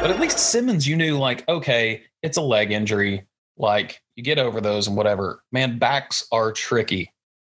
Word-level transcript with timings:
But 0.00 0.10
at 0.10 0.18
least 0.18 0.38
Simmons, 0.38 0.88
you 0.88 0.96
knew 0.96 1.18
like, 1.18 1.46
okay, 1.46 2.04
it's 2.22 2.38
a 2.38 2.40
leg 2.40 2.72
injury. 2.72 3.26
Like 3.58 4.00
you 4.16 4.24
get 4.24 4.38
over 4.38 4.60
those 4.62 4.86
and 4.86 4.96
whatever. 4.96 5.42
Man, 5.52 5.78
backs 5.78 6.26
are 6.32 6.52
tricky. 6.52 7.12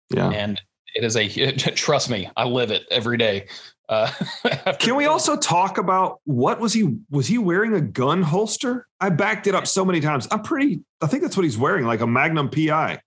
Yeah. 0.08 0.30
And 0.30 0.58
it 0.94 1.04
is 1.04 1.16
a 1.16 1.28
trust 1.56 2.08
me, 2.08 2.30
I 2.38 2.44
live 2.44 2.70
it 2.70 2.84
every 2.90 3.18
day. 3.18 3.46
Uh, 3.90 4.10
Can 4.78 4.96
we 4.96 5.04
also 5.04 5.36
talk 5.36 5.76
about 5.76 6.20
what 6.24 6.60
was 6.60 6.72
he 6.72 6.96
was 7.10 7.26
he 7.26 7.36
wearing 7.36 7.74
a 7.74 7.80
gun 7.80 8.22
holster? 8.22 8.86
I 9.00 9.10
backed 9.10 9.46
it 9.46 9.54
up 9.54 9.66
so 9.66 9.84
many 9.84 10.00
times. 10.00 10.26
I'm 10.30 10.42
pretty 10.42 10.80
I 11.02 11.08
think 11.08 11.22
that's 11.22 11.36
what 11.36 11.44
he's 11.44 11.58
wearing, 11.58 11.84
like 11.84 12.00
a 12.00 12.06
Magnum 12.06 12.48
PI. 12.48 12.98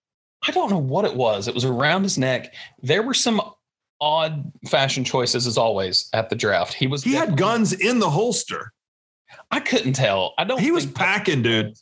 I 0.45 0.51
don't 0.51 0.69
know 0.69 0.77
what 0.77 1.05
it 1.05 1.15
was. 1.15 1.47
It 1.47 1.55
was 1.55 1.65
around 1.65 2.03
his 2.03 2.19
neck. 2.19 2.53
There 2.83 3.01
were 3.01 3.15
some 3.15 3.41
odd 3.99 4.51
fashion 4.69 5.03
choices 5.03 5.47
as 5.47 5.57
always 5.57 6.09
at 6.13 6.29
the 6.29 6.35
draft. 6.35 6.75
He 6.75 6.85
was 6.85 7.03
He 7.03 7.13
had 7.13 7.35
guns 7.35 7.73
in 7.73 7.97
the 7.97 8.09
holster. 8.11 8.71
I 9.51 9.59
couldn't 9.59 9.93
tell. 9.93 10.33
I 10.37 10.43
don't 10.43 10.59
He 10.59 10.71
was 10.71 10.85
packing, 10.85 11.41
dude. 11.41 11.77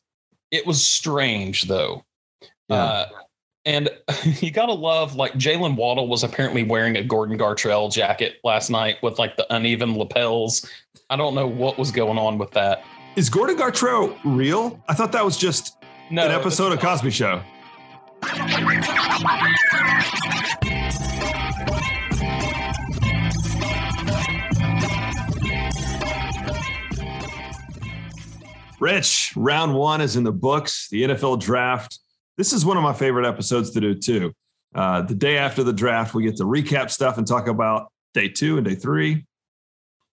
It 0.52 0.66
was 0.66 0.86
strange 0.86 1.64
though. 1.64 2.04
Yeah. 2.70 2.76
Uh, 2.76 3.06
and 3.66 3.90
you 4.24 4.52
gotta 4.52 4.74
love 4.74 5.16
like 5.16 5.34
Jaylen 5.34 5.76
Waddle 5.76 6.08
was 6.08 6.24
apparently 6.24 6.64
wearing 6.64 6.98
a 6.98 7.04
Gordon 7.04 7.38
Gartrell 7.38 7.92
jacket 7.92 8.36
last 8.44 8.70
night 8.70 8.98
with 9.02 9.20
like 9.20 9.38
the 9.38 9.46
uneven 9.54 9.98
lapels. 9.98 10.68
I 11.10 11.16
don't 11.16 11.36
know 11.36 11.48
what 11.48 11.78
was 11.78 11.92
going 11.92 12.18
on 12.18 12.38
with 12.38 12.52
that. 12.52 12.84
Is 13.16 13.30
Gordon 13.30 13.58
Gartrell 13.58 14.18
real? 14.24 14.82
I 14.88 14.94
thought 14.94 15.12
that 15.12 15.26
was 15.26 15.38
just 15.38 15.78
No, 16.10 16.26
an 16.26 16.32
episode 16.32 16.72
of 16.72 16.80
Cosby 16.80 17.12
Show. 17.12 17.42
Rich, 28.82 29.34
round 29.36 29.76
one 29.76 30.02
is 30.02 30.16
in 30.16 30.24
the 30.24 30.32
books, 30.32 30.90
the 30.90 31.04
NFL 31.04 31.40
draft. 31.40 32.00
This 32.38 32.52
is 32.52 32.66
one 32.66 32.78
of 32.78 32.84
my 32.84 32.94
favorite 32.94 33.28
episodes 33.28 33.70
to 33.72 33.80
do, 33.80 33.94
too. 33.94 34.34
Uh, 34.74 35.04
the 35.04 35.14
day 35.14 35.38
after 35.38 35.64
the 35.64 35.72
draft, 35.72 36.16
we 36.16 36.24
get 36.24 36.36
to 36.38 36.46
recap 36.46 36.90
stuff 36.90 37.20
and 37.20 37.28
talk 37.28 37.48
about 37.48 37.92
day 38.16 38.28
two 38.28 38.58
and 38.58 38.66
day 38.66 38.74
three. 38.74 39.24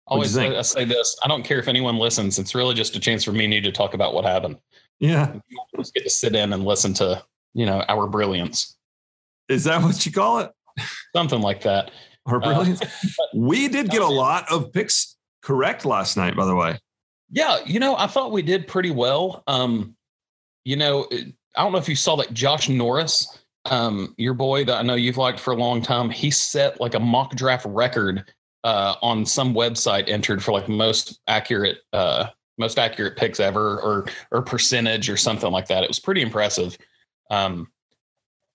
always 0.06 0.34
think? 0.34 0.54
I 0.54 0.60
say 0.62 0.84
this. 0.84 1.16
I 1.24 1.28
don't 1.28 1.42
care 1.44 1.58
if 1.58 1.66
anyone 1.66 1.96
listens. 1.96 2.38
It's 2.38 2.54
really 2.54 2.74
just 2.74 2.94
a 2.94 3.00
chance 3.00 3.24
for 3.24 3.32
me 3.32 3.46
and 3.46 3.54
you 3.54 3.62
to 3.62 3.72
talk 3.72 3.94
about 3.94 4.12
what 4.12 4.24
happened. 4.26 4.58
Yeah. 5.00 5.34
Just 5.76 5.94
get 5.94 6.04
to 6.04 6.10
sit 6.10 6.34
in 6.34 6.52
and 6.52 6.64
listen 6.64 6.92
to 6.94 7.22
you 7.54 7.64
know 7.64 7.82
our 7.88 8.06
brilliance, 8.06 8.76
Is 9.48 9.64
that 9.64 9.82
what 9.82 10.04
you 10.04 10.12
call 10.12 10.40
it? 10.40 10.52
something 11.16 11.40
like 11.40 11.62
that. 11.62 11.90
Our 12.26 12.36
Uh, 12.36 12.40
brilliance? 12.40 12.82
we 13.34 13.68
did 13.68 13.88
get 13.88 14.02
a 14.02 14.06
lot 14.06 14.44
of 14.52 14.72
picks 14.72 15.16
correct 15.40 15.86
last 15.86 16.16
night, 16.18 16.36
by 16.36 16.44
the 16.44 16.54
way. 16.54 16.78
Yeah, 17.30 17.58
you 17.66 17.80
know, 17.80 17.96
I 17.96 18.06
thought 18.06 18.32
we 18.32 18.42
did 18.42 18.66
pretty 18.66 18.90
well. 18.90 19.42
Um, 19.46 19.94
you 20.64 20.76
know, 20.76 21.06
I 21.12 21.62
don't 21.62 21.72
know 21.72 21.78
if 21.78 21.88
you 21.88 21.96
saw 21.96 22.16
that 22.16 22.32
Josh 22.32 22.68
Norris, 22.68 23.38
um, 23.66 24.14
your 24.16 24.34
boy 24.34 24.64
that 24.64 24.76
I 24.76 24.82
know 24.82 24.94
you've 24.94 25.16
liked 25.16 25.40
for 25.40 25.52
a 25.52 25.56
long 25.56 25.82
time, 25.82 26.10
he 26.10 26.30
set 26.30 26.80
like 26.80 26.94
a 26.94 27.00
mock 27.00 27.34
draft 27.34 27.66
record 27.66 28.32
uh, 28.64 28.94
on 29.02 29.26
some 29.26 29.54
website 29.54 30.08
entered 30.08 30.42
for 30.42 30.52
like 30.52 30.68
most 30.68 31.20
accurate 31.26 31.78
uh, 31.92 32.26
most 32.56 32.78
accurate 32.78 33.16
picks 33.16 33.40
ever 33.40 33.80
or 33.80 34.06
or 34.30 34.42
percentage 34.42 35.08
or 35.08 35.16
something 35.16 35.50
like 35.50 35.68
that. 35.68 35.82
It 35.82 35.88
was 35.88 36.00
pretty 36.00 36.22
impressive. 36.22 36.76
Um, 37.30 37.68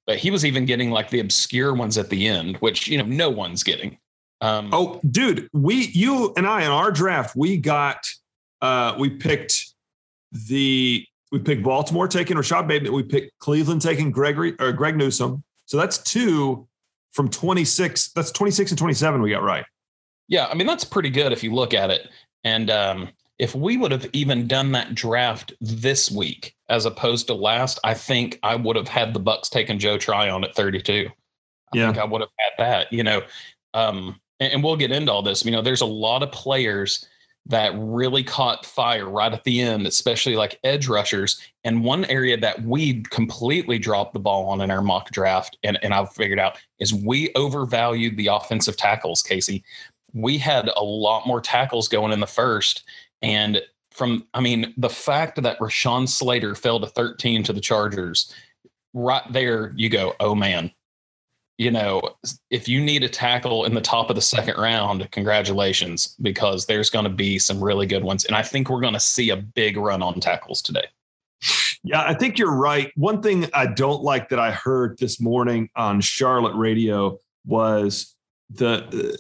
but 0.06 0.18
he 0.18 0.32
was 0.32 0.46
even 0.46 0.66
getting 0.66 0.92
like 0.92 1.10
the 1.10 1.20
obscure 1.20 1.74
ones 1.74 1.98
at 1.98 2.10
the 2.10 2.28
end, 2.28 2.58
which 2.58 2.88
you 2.88 2.98
know 2.98 3.06
no 3.06 3.30
one's 3.30 3.64
getting. 3.64 3.98
Um, 4.42 4.70
Oh, 4.74 5.00
dude, 5.10 5.48
we, 5.54 5.86
you 5.94 6.34
and 6.36 6.46
I 6.46 6.64
in 6.64 6.72
our 6.72 6.92
draft, 6.92 7.34
we 7.34 7.56
got, 7.56 8.06
uh, 8.64 8.96
we 8.98 9.10
picked 9.10 9.74
the, 10.32 11.06
we 11.32 11.40
picked 11.40 11.62
Baltimore 11.64 12.08
taking 12.08 12.38
Rashad 12.38 12.68
Bateman. 12.68 12.94
We 12.94 13.04
picked 13.04 13.38
Cleveland 13.40 13.82
taking 13.82 14.10
Gregory 14.10 14.56
or 14.60 14.72
Greg 14.72 14.96
Newsom. 14.96 15.44
So 15.66 15.78
that's 15.78 15.98
two 16.00 16.68
from 17.12 17.30
26. 17.30 18.14
That's 18.14 18.32
26 18.32 18.72
and 18.72 18.78
27 18.80 19.22
we 19.22 19.30
got 19.32 19.44
right. 19.44 19.66
Yeah, 20.30 20.48
I 20.48 20.56
mean 20.56 20.66
that's 20.66 20.86
pretty 20.86 21.10
good 21.10 21.32
if 21.34 21.44
you 21.44 21.54
look 21.54 21.74
at 21.74 21.90
it. 21.92 22.08
And 22.46 22.70
um, 22.72 23.10
if 23.38 23.54
we 23.54 23.78
would 23.78 23.92
have 23.92 24.10
even 24.14 24.48
done 24.48 24.72
that 24.72 24.96
draft 24.96 25.54
this 25.60 26.10
week 26.10 26.56
as 26.70 26.86
opposed 26.86 27.28
to 27.28 27.34
last, 27.34 27.80
I 27.84 27.94
think 27.94 28.40
I 28.44 28.56
would 28.56 28.76
have 28.78 28.88
had 28.88 29.14
the 29.14 29.20
Bucks 29.20 29.50
taking 29.50 29.78
Joe 29.78 29.98
Tryon 29.98 30.44
at 30.44 30.56
32. 30.56 31.10
I 31.10 31.78
Yeah. 31.78 31.88
think 31.88 31.98
I 31.98 32.06
would 32.06 32.22
have 32.22 32.30
had 32.40 32.52
that. 32.66 32.94
You 32.94 33.04
know, 33.04 33.22
um, 33.74 34.20
and, 34.40 34.54
and 34.54 34.64
we'll 34.64 34.78
get 34.78 34.92
into 34.92 35.12
all 35.12 35.22
this. 35.22 35.44
You 35.44 35.52
know, 35.52 35.62
there's 35.62 35.82
a 35.82 35.86
lot 35.86 36.24
of 36.24 36.32
players 36.32 37.06
that 37.46 37.74
really 37.76 38.24
caught 38.24 38.66
fire 38.66 39.10
right 39.10 39.34
at 39.34 39.44
the 39.44 39.62
end, 39.62 39.86
especially 39.86 40.36
like 40.36 40.60
edge 40.64 40.88
rushers. 40.88 41.42
And 41.66 41.84
one 41.84 42.06
area 42.06 42.38
that 42.38 42.64
we 42.64 43.02
completely 43.10 43.78
dropped 43.78 44.14
the 44.14 44.20
ball 44.20 44.48
on 44.48 44.62
in 44.62 44.72
our 44.72 44.82
mock 44.82 45.12
draft, 45.12 45.58
and, 45.64 45.78
and 45.84 45.94
I've 45.94 46.14
figured 46.14 46.40
out 46.40 46.58
is 46.80 46.94
we 46.94 47.32
overvalued 47.36 48.16
the 48.16 48.28
offensive 48.28 48.78
tackles, 48.78 49.22
Casey 49.22 49.64
we 50.14 50.38
had 50.38 50.70
a 50.76 50.84
lot 50.84 51.28
more 51.28 51.42
tackles 51.42 51.88
going 51.88 52.12
in 52.12 52.20
the 52.20 52.28
first. 52.28 52.84
And 53.22 53.62
from, 53.92 54.28
I 54.34 54.42
mean, 54.42 54.74
the 54.78 54.90
fact 54.90 55.42
that 55.42 55.60
Rashawn 55.60 56.08
Slater 56.08 56.56
fell 56.56 56.80
to 56.80 56.88
13 56.88 57.44
to 57.44 57.54
the 57.54 57.62
Chargers, 57.62 58.34
right 58.94 59.24
there, 59.32 59.74
you 59.76 59.90
go, 59.90 60.14
oh 60.20 60.36
man. 60.36 60.72
You 61.64 61.72
know, 61.72 62.02
if 62.50 62.68
you 62.68 62.82
need 62.82 63.04
a 63.04 63.10
tackle 63.10 63.64
in 63.64 63.74
the 63.74 63.80
top 63.80 64.10
of 64.10 64.18
the 64.18 64.22
second 64.22 64.58
round, 64.58 65.10
congratulations, 65.12 66.14
because 66.22 66.66
there's 66.66 66.90
going 66.90 67.06
to 67.06 67.10
be 67.10 67.40
some 67.40 67.64
really 67.64 67.86
good 67.86 68.04
ones. 68.04 68.26
And 68.26 68.36
I 68.36 68.42
think 68.42 68.70
we're 68.70 68.82
going 68.82 68.96
to 68.96 69.00
see 69.00 69.30
a 69.30 69.38
big 69.38 69.78
run 69.78 70.02
on 70.02 70.20
tackles 70.20 70.62
today. 70.62 70.88
Yeah, 71.82 72.02
I 72.02 72.16
think 72.16 72.38
you're 72.38 72.54
right. 72.54 72.92
One 72.96 73.22
thing 73.22 73.48
I 73.54 73.68
don't 73.68 74.04
like 74.04 74.28
that 74.30 74.40
I 74.40 74.52
heard 74.52 74.98
this 75.00 75.22
morning 75.22 75.70
on 75.78 76.02
Charlotte 76.02 76.56
radio 76.56 77.18
was 77.46 78.14
the 78.50 79.18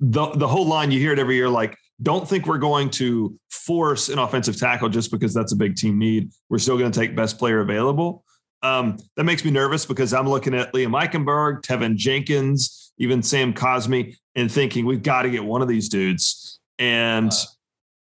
the 0.00 0.30
the 0.30 0.48
whole 0.48 0.66
line 0.66 0.90
you 0.90 0.98
hear 0.98 1.12
it 1.12 1.18
every 1.18 1.36
year 1.36 1.48
like 1.48 1.76
don't 2.02 2.28
think 2.28 2.46
we're 2.46 2.58
going 2.58 2.90
to 2.90 3.38
force 3.50 4.08
an 4.08 4.18
offensive 4.18 4.58
tackle 4.58 4.88
just 4.88 5.10
because 5.10 5.32
that's 5.32 5.52
a 5.52 5.56
big 5.56 5.76
team 5.76 5.98
need. 5.98 6.30
We're 6.48 6.58
still 6.58 6.78
going 6.78 6.90
to 6.90 6.98
take 6.98 7.14
best 7.14 7.38
player 7.38 7.60
available. 7.60 8.24
Um, 8.62 8.98
that 9.16 9.24
makes 9.24 9.44
me 9.44 9.50
nervous 9.50 9.86
because 9.86 10.12
I'm 10.12 10.28
looking 10.28 10.54
at 10.54 10.72
Liam 10.72 11.00
Eichenberg, 11.00 11.62
Teven 11.62 11.96
Jenkins, 11.96 12.92
even 12.98 13.22
Sam 13.22 13.52
Cosmi, 13.54 14.16
and 14.34 14.50
thinking 14.50 14.86
we've 14.86 15.02
got 15.02 15.22
to 15.22 15.30
get 15.30 15.44
one 15.44 15.62
of 15.62 15.68
these 15.68 15.88
dudes. 15.88 16.58
And 16.78 17.32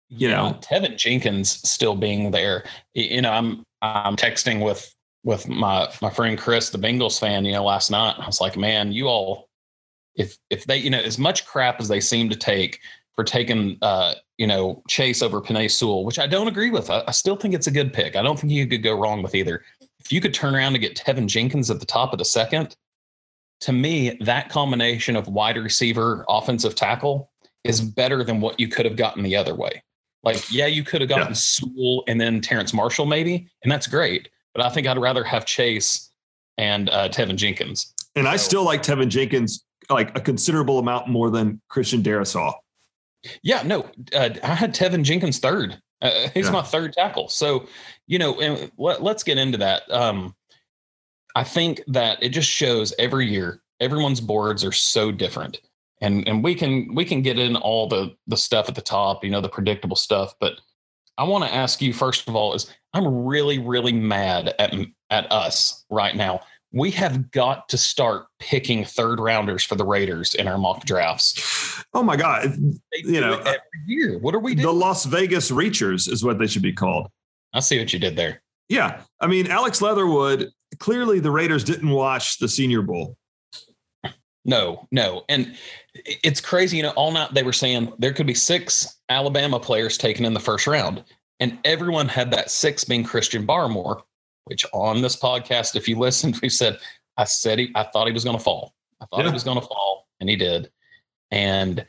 you 0.09 0.28
Yeah, 0.28 0.37
know, 0.37 0.59
Teven 0.60 0.97
Jenkins 0.97 1.50
still 1.69 1.97
being 1.97 2.31
there. 2.31 2.65
You 2.94 3.22
know, 3.22 3.32
I'm 3.32 3.65
I'm 3.82 4.16
texting 4.16 4.65
with 4.65 4.94
with 5.25 5.49
my 5.49 5.88
my 6.03 6.10
friend 6.10 6.38
Chris, 6.38 6.71
the 6.71 6.78
Bengals 6.78 7.19
fan. 7.19 7.44
You 7.44 7.53
know, 7.53 7.65
last 7.65 7.91
night 7.91 8.16
I 8.19 8.26
was 8.26 8.41
like, 8.41 8.56
man, 8.56 8.93
you 8.93 9.06
all, 9.09 9.49
if 10.16 10.37
if 10.50 10.65
they, 10.66 10.76
you 10.78 10.91
know, 10.91 11.00
as 11.00 11.19
much 11.19 11.47
crap 11.47 11.81
as 11.81 11.88
they 11.88 12.00
seem 12.00 12.28
to 12.31 12.37
take 12.37 12.81
for 13.15 13.25
taking, 13.25 13.78
uh, 13.82 14.15
you 14.38 14.47
know, 14.47 14.82
Chase 14.88 15.22
over 15.22 15.41
Penei 15.41 15.71
Sewell, 15.71 16.05
which 16.05 16.19
I 16.19 16.26
don't 16.26 16.49
agree 16.49 16.71
with. 16.71 16.91
I, 16.91 17.05
I 17.09 17.12
still 17.12 17.37
think 17.37 17.55
it's 17.55 17.66
a 17.69 17.71
good 17.71 17.93
pick. 17.93 18.16
I 18.16 18.22
don't 18.22 18.38
think 18.38 18.53
you 18.53 18.66
could 18.66 18.82
go 18.82 18.99
wrong 18.99 19.22
with 19.22 19.34
either. 19.34 19.65
If 20.04 20.12
you 20.12 20.20
could 20.20 20.34
turn 20.34 20.54
around 20.54 20.75
and 20.75 20.81
get 20.82 20.97
Teven 20.97 21.26
Jenkins 21.26 21.70
at 21.70 21.81
the 21.81 21.87
top 21.87 22.12
of 22.12 22.19
the 22.19 22.25
second, 22.25 22.76
to 23.60 23.72
me, 23.72 24.19
that 24.20 24.48
combination 24.50 25.16
of 25.16 25.28
wide 25.28 25.56
receiver, 25.56 26.25
offensive 26.28 26.75
tackle 26.75 27.31
is 27.65 27.81
better 27.81 28.22
than 28.22 28.41
what 28.41 28.60
you 28.60 28.69
could 28.69 28.84
have 28.84 28.97
gotten 28.97 29.22
the 29.22 29.34
other 29.37 29.54
way. 29.54 29.82
Like, 30.22 30.50
yeah, 30.53 30.66
you 30.66 30.82
could 30.84 31.00
have 31.00 31.09
gotten 31.09 31.28
Yeah. 31.28 31.34
Sewell 31.34 32.04
and 32.09 32.20
then 32.20 32.41
Terrace 32.41 32.75
Marshall, 32.75 33.06
maybe, 33.06 33.48
and 33.62 33.72
that's 33.72 33.87
great. 33.87 34.28
But 34.54 34.64
I 34.64 34.69
think 34.70 34.87
I'd 34.87 34.98
rather 34.98 35.25
have 35.25 35.47
Chase 35.47 36.10
and 36.59 36.91
uh, 36.91 37.09
Teven 37.09 37.37
Jenkins. 37.37 37.93
and 38.16 38.28
I 38.28 38.37
still 38.37 38.64
like 38.64 38.82
Teven 38.82 39.09
Jenkins 39.09 39.64
like 39.91 40.16
a 40.16 40.20
considerable 40.20 40.78
amount 40.78 41.09
more 41.09 41.31
than 41.31 41.60
Christian 41.69 42.03
Darrisaw. 42.03 42.53
Yeah, 43.43 43.62
no, 43.62 43.91
uh, 44.14 44.31
I 44.43 44.55
had 44.55 44.75
Teven 44.75 45.02
Jenkins 45.02 45.38
third. 45.38 45.79
Uh, 46.05 46.29
he's 46.35 46.47
Yeah. 46.47 46.53
my 46.53 46.62
third 46.62 46.93
tackle. 46.93 47.29
So, 47.29 47.67
you 48.06 48.19
know, 48.19 48.41
and 48.41 48.71
let, 48.79 49.03
let's 49.03 49.23
get 49.23 49.39
into 49.39 49.59
that. 49.59 49.91
Um, 49.91 50.37
I 51.35 51.43
think 51.43 51.83
that 51.89 52.23
it 52.23 52.29
just 52.29 52.49
shows 52.49 52.93
every 52.99 53.27
year 53.27 53.62
everyone's 53.81 54.21
boards 54.21 54.65
are 54.65 54.73
so 54.73 55.11
different, 55.11 55.61
and 56.01 56.29
and 56.29 56.45
we 56.45 56.55
can 56.55 56.95
we 56.95 57.05
can 57.05 57.23
get 57.23 57.39
in 57.39 57.56
all 57.56 57.89
the 57.89 58.15
the 58.27 58.37
stuff 58.37 58.69
at 58.69 58.75
the 58.75 58.83
top, 58.83 59.25
you 59.25 59.31
know, 59.31 59.41
the 59.41 59.49
predictable 59.49 59.97
stuff. 59.97 60.35
But 60.39 60.61
I 61.19 61.25
want 61.25 61.45
to 61.45 61.53
ask 61.55 61.83
you 61.83 61.93
first 61.93 62.29
of 62.29 62.37
all 62.37 62.55
is 62.55 62.71
I'm 62.93 63.25
really 63.25 63.59
really 63.59 63.93
mad 63.93 64.55
at 64.59 64.75
at 65.11 65.33
us 65.33 65.85
right 65.91 66.15
now. 66.15 66.41
We 66.75 66.91
have 66.91 67.31
got 67.31 67.69
to 67.69 67.79
start 67.79 68.26
picking 68.41 68.85
third 68.85 69.21
rounders 69.21 69.65
for 69.65 69.76
the 69.76 69.85
Raiders 69.85 70.35
in 70.35 70.49
our 70.49 70.59
mock 70.59 70.85
drafts. 70.85 71.85
Oh 71.94 72.03
my 72.03 72.17
God. 72.17 72.53
They 72.93 73.03
You 73.05 73.21
know, 73.21 73.35
uh, 73.35 73.44
every 73.47 73.61
year. 73.87 74.19
What 74.19 74.35
are 74.35 74.41
we 74.41 74.56
doing? 74.56 74.67
The? 74.67 74.73
Las 74.73 75.05
Vegas 75.05 75.53
Reachers 75.53 76.11
is 76.11 76.25
what 76.25 76.41
they 76.41 76.49
should 76.49 76.62
be 76.62 76.73
called. 76.73 77.06
I 77.53 77.61
see 77.61 77.79
what 77.79 77.93
you 77.93 78.00
did 78.00 78.17
there. 78.17 78.43
Yeah. 78.69 79.03
I 79.21 79.29
mean, 79.29 79.47
Alex 79.47 79.81
Leatherwood, 79.81 80.50
clearly 80.81 81.21
the 81.21 81.31
Raiders 81.31 81.62
didn't 81.62 81.91
watch 81.91 82.38
the 82.38 82.49
Senior 82.49 82.82
Bowl. 82.82 83.17
No, 84.44 84.88
no. 84.91 85.25
And 85.29 85.56
it's 85.94 86.41
crazy. 86.41 86.77
You 86.77 86.82
know, 86.82 86.91
all 86.97 87.12
night 87.12 87.32
they 87.35 87.44
were 87.44 87.53
saying 87.53 87.93
there 87.99 88.12
could 88.12 88.27
be 88.27 88.35
six 88.35 88.99
Alabama 89.09 89.61
players 89.61 89.97
taken 89.97 90.25
in 90.25 90.35
the 90.35 90.41
first 90.41 90.67
round. 90.67 91.05
And 91.38 91.59
everyone 91.65 92.09
had 92.09 92.32
that 92.32 92.50
six 92.50 92.85
being 92.85 93.05
Christian 93.05 93.47
Barmore, 93.47 94.03
which 94.44 94.64
on 94.73 95.02
this 95.02 95.17
podcast, 95.17 95.76
if 95.76 95.88
you 95.88 95.99
listened, 95.99 96.38
we 96.43 96.49
said, 96.49 96.79
I 97.17 97.25
said 97.25 97.58
he, 97.58 97.73
I 97.75 97.85
thought 97.85 98.06
he 98.06 98.12
was 98.12 98.25
going 98.25 98.37
to 98.37 98.43
fall. 98.43 98.75
I 99.00 99.06
thought 99.06 99.20
yeah. 99.20 99.29
he 99.29 99.32
was 99.32 99.44
going 99.44 99.61
to 99.61 99.67
fall, 99.67 100.08
and 100.20 100.29
he 100.29 100.37
did. 100.37 100.70
And 101.31 101.85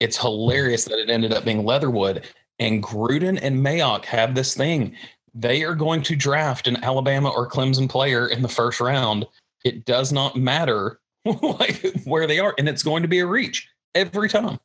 it's 0.00 0.16
hilarious 0.16 0.84
that 0.86 0.98
it 0.98 1.10
ended 1.10 1.32
up 1.32 1.44
being 1.44 1.64
Leatherwood. 1.64 2.26
And 2.58 2.82
Gruden 2.82 3.38
and 3.40 3.64
Mayock 3.64 4.04
have 4.06 4.34
this 4.34 4.54
thing. 4.54 4.94
They 5.34 5.62
are 5.62 5.74
going 5.74 6.02
to 6.02 6.16
draft 6.16 6.66
an 6.66 6.82
Alabama 6.82 7.30
or 7.30 7.48
Clemson 7.48 7.88
player 7.88 8.28
in 8.28 8.42
the 8.42 8.48
first 8.48 8.80
round. 8.80 9.26
It 9.64 9.84
does 9.84 10.12
not 10.12 10.36
matter 10.36 11.00
like 11.42 11.94
where 12.04 12.26
they 12.26 12.38
are, 12.38 12.54
and 12.58 12.68
it's 12.68 12.82
going 12.82 13.02
to 13.02 13.08
be 13.08 13.20
a 13.20 13.26
reach 13.26 13.68
every 13.94 14.28
time. 14.28 14.58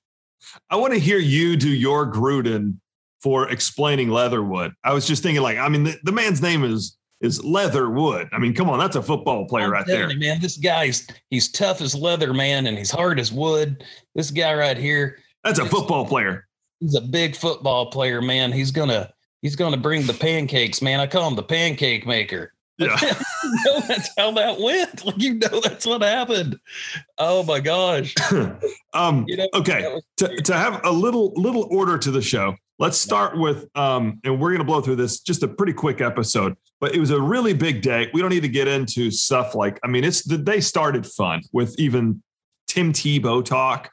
I 0.70 0.76
want 0.76 0.94
to 0.94 1.00
hear 1.00 1.18
you 1.18 1.56
do 1.56 1.70
your 1.70 2.12
Gruden 2.12 2.78
for 3.22 3.50
explaining 3.50 4.10
Leatherwood. 4.10 4.74
I 4.84 4.94
was 4.94 5.08
just 5.08 5.24
thinking, 5.24 5.42
like, 5.42 5.58
I 5.58 5.68
mean, 5.70 5.84
the, 5.84 5.98
the 6.04 6.12
man's 6.12 6.42
name 6.42 6.64
is 6.64 6.98
is 7.22 7.44
Leatherwood. 7.44 8.30
I 8.34 8.40
mean, 8.40 8.54
come 8.54 8.70
on, 8.70 8.80
that's 8.80 8.96
a 8.96 9.02
football 9.02 9.48
player 9.48 9.66
I'm 9.66 9.72
right 9.72 9.86
there, 9.86 10.12
you, 10.12 10.20
man. 10.20 10.42
This 10.42 10.58
guy's 10.58 11.08
he's 11.30 11.52
tough 11.52 11.82
as 11.82 11.96
leather, 11.96 12.34
man, 12.34 12.68
and 12.68 12.78
he's 12.78 12.92
hard 12.92 13.20
as 13.20 13.32
wood. 13.32 13.84
This 14.14 14.32
guy 14.32 14.54
right 14.54 14.78
here, 14.78 15.20
that's 15.44 15.60
a 15.60 15.66
football 15.66 16.06
player. 16.06 16.48
He's 16.80 16.96
a 16.96 17.02
big 17.02 17.36
football 17.36 17.92
player, 17.92 18.22
man. 18.22 18.52
He's 18.52 18.72
gonna 18.72 19.12
he's 19.42 19.56
gonna 19.56 19.78
bring 19.78 20.06
the 20.06 20.14
pancakes, 20.14 20.82
man. 20.82 21.00
I 21.00 21.08
call 21.08 21.28
him 21.28 21.36
the 21.36 21.44
pancake 21.44 22.06
maker. 22.06 22.54
Yeah. 22.78 22.98
you 23.44 23.58
know 23.66 23.80
that's 23.88 24.10
how 24.18 24.32
that 24.32 24.60
went. 24.60 25.06
Like 25.06 25.16
you 25.22 25.36
know 25.36 25.62
that's 25.62 25.86
what 25.86 26.02
happened. 26.02 26.58
Oh 27.18 27.44
my 27.44 27.60
gosh. 27.60 28.14
um 28.94 29.26
you 29.28 29.38
know, 29.38 29.48
okay. 29.54 30.00
To, 30.18 30.36
to 30.42 30.54
have 30.54 30.82
a 30.84 30.92
little 30.92 31.32
little 31.36 31.68
order 31.72 31.98
to 31.98 32.12
the 32.12 32.22
show. 32.22 32.56
Let's 32.78 32.98
start 32.98 33.38
with 33.38 33.68
um 33.76 34.20
and 34.24 34.40
we're 34.40 34.52
gonna 34.52 34.66
blow 34.66 34.82
through 34.82 34.98
this 34.98 35.20
just 35.22 35.44
a 35.44 35.48
pretty 35.48 35.74
quick 35.74 36.02
episode, 36.02 36.58
but 36.86 36.94
it 36.94 37.00
was 37.00 37.10
a 37.10 37.20
really 37.20 37.54
big 37.54 37.82
day. 37.82 38.12
We 38.14 38.22
don't 38.22 38.30
need 38.30 38.44
to 38.44 38.48
get 38.48 38.68
into 38.68 39.10
stuff 39.10 39.56
like 39.56 39.80
I 39.84 39.88
mean 39.88 40.04
it's 40.04 40.22
the 40.22 40.38
day 40.38 40.60
started 40.60 41.04
fun 41.04 41.42
with 41.52 41.74
even 41.80 42.22
Tim 42.68 42.94
Tebow 42.94 43.44
talk. 43.44 43.90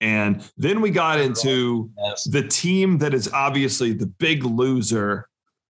And 0.00 0.42
then 0.56 0.80
we 0.80 0.90
got 0.90 1.20
into 1.20 1.88
yes. 1.96 2.24
the 2.24 2.42
team 2.42 2.98
that 2.98 3.14
is 3.14 3.32
obviously 3.32 3.92
the 3.92 4.06
big 4.06 4.44
loser 4.44 5.28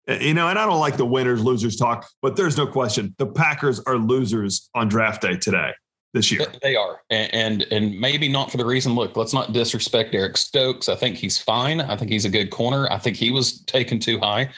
you 0.07 0.36
know, 0.36 0.48
and 0.48 0.60
I 0.60 0.68
don't 0.68 0.80
like 0.80 0.95
the 0.95 1.07
winners 1.07 1.44
losers 1.44 1.75
talk, 1.75 2.07
but 2.21 2.36
there's 2.36 2.56
no 2.56 2.68
question 2.68 3.16
the 3.18 3.25
Packers 3.25 3.80
are 3.88 3.98
losers 3.98 4.69
on 4.75 4.89
draft 4.89 5.24
day 5.24 5.36
today 5.36 5.71
this 6.13 6.31
year. 6.31 6.45
They 6.62 6.75
are, 6.75 7.01
and, 7.10 7.33
and 7.33 7.66
and, 7.71 8.00
maybe 8.00 8.30
not 8.30 8.51
for 8.51 8.57
the 8.57 8.66
reason. 8.66 8.94
Look, 8.94 9.18
let's 9.18 9.33
not 9.33 9.54
disrespect 9.54 10.13
Eric 10.13 10.38
Stokes. 10.38 10.88
I 10.88 10.95
think 10.95 11.16
he's 11.16 11.39
fine. 11.39 11.81
I 11.81 11.95
think 11.95 12.12
he's 12.12 12.25
a 12.25 12.30
good 12.30 12.51
corner. 12.51 12.88
I 12.92 13.00
think 13.00 13.18
he 13.18 13.31
was 13.31 13.62
taken 13.66 13.98
too 13.98 14.19
high. 14.19 14.51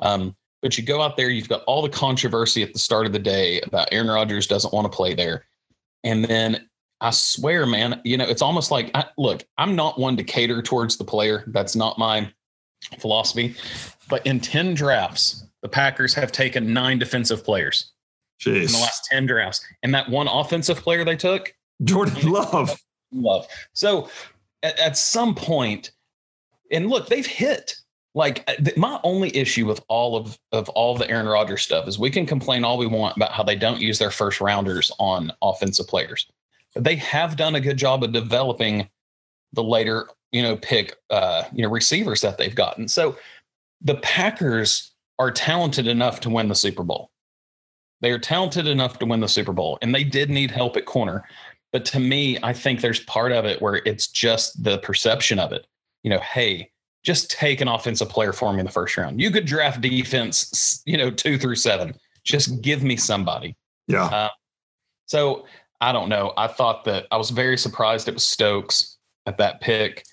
Um, 0.00 0.34
but 0.62 0.76
you 0.76 0.84
go 0.84 1.00
out 1.00 1.16
there, 1.16 1.30
you've 1.30 1.48
got 1.48 1.62
all 1.64 1.82
the 1.82 1.88
controversy 1.88 2.62
at 2.62 2.72
the 2.72 2.78
start 2.78 3.06
of 3.06 3.12
the 3.12 3.18
day 3.18 3.60
about 3.62 3.88
Aaron 3.92 4.08
Rodgers 4.08 4.46
doesn't 4.46 4.74
want 4.74 4.90
to 4.90 4.94
play 4.94 5.14
there, 5.14 5.44
and 6.04 6.24
then 6.24 6.68
I 7.00 7.10
swear, 7.10 7.64
man, 7.64 8.00
you 8.04 8.16
know, 8.16 8.24
it's 8.24 8.42
almost 8.42 8.70
like 8.70 8.90
I, 8.94 9.06
look, 9.16 9.44
I'm 9.56 9.74
not 9.74 9.98
one 9.98 10.16
to 10.18 10.24
cater 10.24 10.60
towards 10.60 10.98
the 10.98 11.04
player. 11.04 11.44
That's 11.46 11.74
not 11.74 11.98
my 11.98 12.30
philosophy. 12.98 13.56
But 14.08 14.26
in 14.26 14.38
10 14.40 14.74
drafts, 14.74 15.46
the 15.62 15.68
Packers 15.68 16.12
have 16.14 16.30
taken 16.30 16.72
nine 16.72 16.98
defensive 16.98 17.42
players 17.44 17.92
Jeez. 18.40 18.66
in 18.66 18.72
the 18.72 18.78
last 18.78 19.06
10 19.10 19.26
drafts. 19.26 19.64
And 19.82 19.94
that 19.94 20.08
one 20.10 20.28
offensive 20.28 20.78
player 20.78 21.04
they 21.04 21.16
took, 21.16 21.54
Jordan 21.84 22.30
Love. 22.30 22.78
Love. 23.12 23.46
So 23.72 24.10
at, 24.62 24.78
at 24.78 24.96
some 24.98 25.34
point, 25.34 25.92
and 26.70 26.88
look, 26.88 27.08
they've 27.08 27.26
hit. 27.26 27.76
Like 28.14 28.44
uh, 28.48 28.70
my 28.76 28.98
only 29.04 29.34
issue 29.36 29.66
with 29.66 29.80
all 29.88 30.16
of 30.16 30.38
of 30.52 30.68
all 30.70 30.96
the 30.96 31.08
Aaron 31.08 31.26
Rodgers 31.26 31.62
stuff 31.62 31.86
is 31.86 31.98
we 31.98 32.10
can 32.10 32.26
complain 32.26 32.64
all 32.64 32.76
we 32.76 32.86
want 32.86 33.16
about 33.16 33.32
how 33.32 33.42
they 33.42 33.56
don't 33.56 33.80
use 33.80 33.98
their 33.98 34.10
first 34.10 34.40
rounders 34.40 34.90
on 34.98 35.32
offensive 35.42 35.86
players. 35.86 36.26
But 36.74 36.84
they 36.84 36.96
have 36.96 37.36
done 37.36 37.54
a 37.54 37.60
good 37.60 37.76
job 37.76 38.02
of 38.02 38.12
developing 38.12 38.88
the 39.52 39.62
later, 39.62 40.08
you 40.32 40.42
know, 40.42 40.56
pick 40.56 40.96
uh, 41.10 41.44
you 41.52 41.62
know, 41.62 41.68
receivers 41.68 42.20
that 42.22 42.38
they've 42.38 42.54
gotten. 42.54 42.88
So 42.88 43.16
the 43.80 43.96
Packers 43.96 44.92
are 45.18 45.30
talented 45.30 45.86
enough 45.86 46.20
to 46.20 46.30
win 46.30 46.48
the 46.48 46.54
Super 46.54 46.82
Bowl. 46.82 47.10
They 48.00 48.10
are 48.10 48.18
talented 48.18 48.66
enough 48.66 48.98
to 49.00 49.06
win 49.06 49.20
the 49.20 49.28
Super 49.28 49.52
Bowl, 49.52 49.78
and 49.82 49.94
they 49.94 50.04
did 50.04 50.30
need 50.30 50.50
help 50.50 50.76
at 50.76 50.86
corner. 50.86 51.24
But 51.72 51.84
to 51.86 52.00
me, 52.00 52.38
I 52.42 52.52
think 52.52 52.80
there's 52.80 53.00
part 53.00 53.30
of 53.32 53.44
it 53.44 53.60
where 53.62 53.76
it's 53.84 54.08
just 54.08 54.62
the 54.62 54.78
perception 54.78 55.38
of 55.38 55.52
it. 55.52 55.66
You 56.02 56.10
know, 56.10 56.20
hey, 56.20 56.70
just 57.04 57.30
take 57.30 57.60
an 57.60 57.68
offensive 57.68 58.08
player 58.08 58.32
for 58.32 58.52
me 58.52 58.60
in 58.60 58.66
the 58.66 58.72
first 58.72 58.96
round. 58.96 59.20
You 59.20 59.30
could 59.30 59.46
draft 59.46 59.80
defense, 59.80 60.82
you 60.84 60.96
know, 60.96 61.10
two 61.10 61.38
through 61.38 61.56
seven. 61.56 61.94
Just 62.24 62.60
give 62.60 62.82
me 62.82 62.96
somebody. 62.96 63.56
Yeah. 63.86 64.04
Uh, 64.04 64.28
so 65.06 65.46
I 65.80 65.92
don't 65.92 66.08
know. 66.08 66.32
I 66.36 66.46
thought 66.46 66.84
that 66.84 67.06
I 67.10 67.16
was 67.16 67.30
very 67.30 67.56
surprised 67.56 68.08
it 68.08 68.14
was 68.14 68.24
Stokes 68.24 68.98
at 69.26 69.38
that 69.38 69.60
pick. 69.60 70.04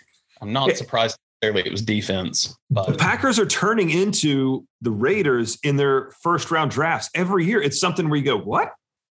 I'm 0.42 0.54
not 0.54 0.76
surprised 0.78 1.18
it 1.42 1.72
was 1.72 1.82
defense. 1.82 2.56
But 2.70 2.88
the 2.88 2.94
Packers 2.94 3.40
are 3.40 3.46
turning 3.46 3.90
into 3.90 4.66
the 4.82 4.92
Raiders 4.92 5.58
in 5.64 5.76
their 5.76 6.12
first 6.24 6.52
round 6.52 6.72
drafts 6.72 7.10
every 7.14 7.46
year. 7.46 7.62
It's 7.62 7.80
something 7.80 8.10
where 8.10 8.18
you 8.18 8.26
go, 8.26 8.38
what? 8.38 8.74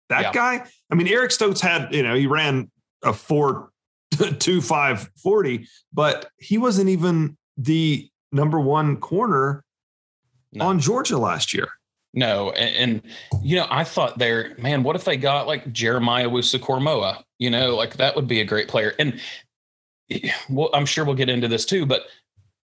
That 0.08 0.22
yeah. 0.22 0.32
guy? 0.32 0.66
I 0.90 0.94
mean, 0.94 1.08
Eric 1.08 1.30
Stokes 1.30 1.60
had, 1.60 1.94
you 1.94 2.02
know, 2.02 2.14
he 2.14 2.26
ran 2.26 2.70
a 3.02 3.12
four 3.12 3.70
two 4.38 4.60
five 4.60 5.08
forty, 5.22 5.66
but 5.92 6.28
he 6.36 6.58
wasn't 6.58 6.90
even 6.90 7.36
the 7.56 8.08
number 8.32 8.60
one 8.60 8.96
corner 8.96 9.64
no. 10.52 10.66
on 10.66 10.80
Georgia 10.80 11.18
last 11.18 11.52
year. 11.54 11.68
No, 12.12 12.50
and, 12.50 13.02
and, 13.04 13.42
you 13.42 13.56
know, 13.56 13.66
I 13.70 13.84
thought 13.84 14.18
there, 14.18 14.56
man, 14.58 14.82
what 14.82 14.96
if 14.96 15.04
they 15.04 15.16
got 15.16 15.46
like 15.46 15.72
Jeremiah 15.72 16.28
Owusu-Koramoah? 16.28 17.22
You 17.38 17.50
know, 17.50 17.76
like 17.76 17.96
that 17.98 18.16
would 18.16 18.26
be 18.26 18.40
a 18.40 18.44
great 18.44 18.66
player. 18.66 18.94
And 18.98 19.20
eh, 20.10 20.32
well, 20.48 20.70
I'm 20.74 20.86
sure 20.86 21.04
we'll 21.04 21.14
get 21.14 21.28
into 21.28 21.46
this 21.46 21.64
too, 21.64 21.86
but 21.86 22.06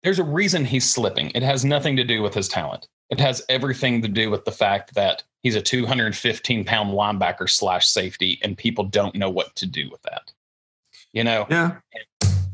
there's 0.04 0.20
a 0.20 0.24
reason 0.24 0.64
he's 0.64 0.88
slipping. 0.88 1.30
It 1.34 1.42
has 1.42 1.64
nothing 1.64 1.96
to 1.96 2.04
do 2.04 2.22
with 2.22 2.34
his 2.34 2.48
talent. 2.48 2.86
It 3.10 3.20
has 3.20 3.44
everything 3.48 4.00
to 4.02 4.08
do 4.08 4.30
with 4.30 4.44
the 4.44 4.52
fact 4.52 4.94
that 4.94 5.22
he's 5.42 5.56
a 5.56 5.62
215 5.62 6.64
pound 6.64 6.90
linebacker 6.90 7.50
slash 7.50 7.86
safety, 7.86 8.38
and 8.42 8.56
people 8.56 8.84
don't 8.84 9.14
know 9.14 9.30
what 9.30 9.54
to 9.56 9.66
do 9.66 9.90
with 9.90 10.02
that. 10.02 10.32
You 11.12 11.24
know? 11.24 11.46
Yeah. 11.50 11.76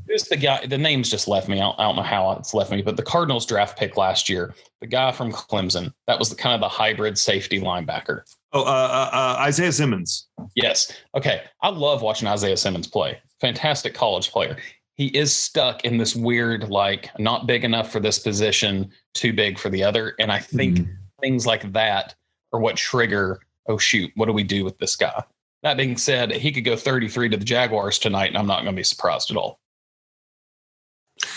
Who's 0.08 0.24
the 0.24 0.36
guy? 0.36 0.66
The 0.66 0.78
name's 0.78 1.10
just 1.10 1.28
left 1.28 1.48
me. 1.48 1.56
I 1.56 1.60
don't, 1.60 1.78
I 1.78 1.82
don't, 1.82 1.96
know 1.96 2.02
how 2.02 2.32
it's 2.32 2.54
left 2.54 2.70
me, 2.70 2.82
but 2.82 2.96
the 2.96 3.02
Cardinals 3.02 3.46
draft 3.46 3.78
pick 3.78 3.96
last 3.96 4.28
year, 4.28 4.54
the 4.80 4.86
guy 4.86 5.12
from 5.12 5.32
Clemson, 5.32 5.92
that 6.06 6.18
was 6.18 6.30
the 6.30 6.36
kind 6.36 6.54
of 6.54 6.60
the 6.60 6.68
hybrid 6.68 7.18
safety 7.18 7.60
linebacker. 7.60 8.22
Oh, 8.52 8.62
uh, 8.62 8.64
uh, 8.64 9.10
uh, 9.12 9.36
Isaiah 9.40 9.72
Simmons. 9.72 10.28
Yes. 10.54 10.92
Okay. 11.14 11.42
I 11.62 11.68
love 11.68 12.02
watching 12.02 12.28
Isaiah 12.28 12.56
Simmons 12.56 12.86
play. 12.86 13.18
Fantastic 13.40 13.94
college 13.94 14.30
player 14.30 14.56
he 14.98 15.06
is 15.16 15.34
stuck 15.34 15.84
in 15.84 15.96
this 15.96 16.14
weird 16.14 16.68
like 16.68 17.08
not 17.18 17.46
big 17.46 17.64
enough 17.64 17.90
for 17.90 18.00
this 18.00 18.18
position 18.18 18.90
too 19.14 19.32
big 19.32 19.58
for 19.58 19.70
the 19.70 19.82
other 19.82 20.14
and 20.18 20.30
i 20.30 20.38
think 20.38 20.78
mm-hmm. 20.78 20.92
things 21.22 21.46
like 21.46 21.72
that 21.72 22.14
are 22.52 22.60
what 22.60 22.76
trigger 22.76 23.40
oh 23.68 23.78
shoot 23.78 24.10
what 24.16 24.26
do 24.26 24.32
we 24.32 24.42
do 24.42 24.64
with 24.64 24.76
this 24.78 24.96
guy 24.96 25.22
that 25.62 25.76
being 25.76 25.96
said 25.96 26.30
he 26.30 26.52
could 26.52 26.64
go 26.64 26.76
33 26.76 27.30
to 27.30 27.36
the 27.36 27.44
jaguars 27.44 27.98
tonight 27.98 28.26
and 28.26 28.36
i'm 28.36 28.46
not 28.46 28.62
going 28.62 28.74
to 28.74 28.78
be 28.78 28.84
surprised 28.84 29.30
at 29.30 29.36
all 29.36 29.60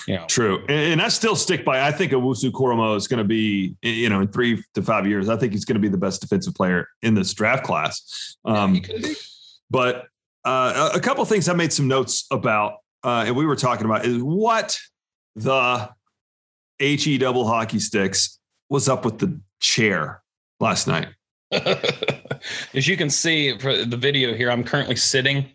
you 0.07 0.15
know. 0.15 0.25
True, 0.27 0.59
and, 0.69 0.93
and 0.93 1.01
I 1.01 1.09
still 1.09 1.35
stick 1.35 1.63
by. 1.65 1.85
I 1.85 1.91
think 1.91 2.11
Owusu-Koramoah 2.11 2.97
is 2.97 3.07
going 3.07 3.19
to 3.19 3.23
be, 3.23 3.75
you 3.81 4.09
know, 4.09 4.21
in 4.21 4.27
three 4.27 4.63
to 4.73 4.81
five 4.81 5.07
years. 5.07 5.29
I 5.29 5.37
think 5.37 5.53
he's 5.53 5.65
going 5.65 5.75
to 5.75 5.81
be 5.81 5.89
the 5.89 5.97
best 5.97 6.21
defensive 6.21 6.55
player 6.55 6.87
in 7.01 7.13
this 7.13 7.33
draft 7.33 7.63
class. 7.63 8.37
Um, 8.45 8.75
yeah, 8.75 9.13
but 9.69 10.07
uh, 10.43 10.91
a 10.93 10.99
couple 10.99 11.23
things 11.25 11.47
I 11.47 11.53
made 11.53 11.71
some 11.71 11.87
notes 11.87 12.25
about 12.31 12.77
uh, 13.03 13.23
and 13.27 13.35
we 13.35 13.45
were 13.45 13.55
talking 13.55 13.85
about 13.85 14.05
is 14.05 14.21
what 14.21 14.77
the 15.35 15.89
he 16.79 17.17
double 17.17 17.47
hockey 17.47 17.79
sticks 17.79 18.39
was 18.69 18.89
up 18.89 19.05
with 19.05 19.19
the 19.19 19.39
chair 19.59 20.21
last 20.59 20.87
night. 20.87 21.09
As 21.51 22.87
you 22.87 22.97
can 22.97 23.09
see 23.09 23.57
for 23.57 23.85
the 23.85 23.97
video 23.97 24.33
here, 24.33 24.49
I'm 24.49 24.63
currently 24.63 24.95
sitting 24.95 25.49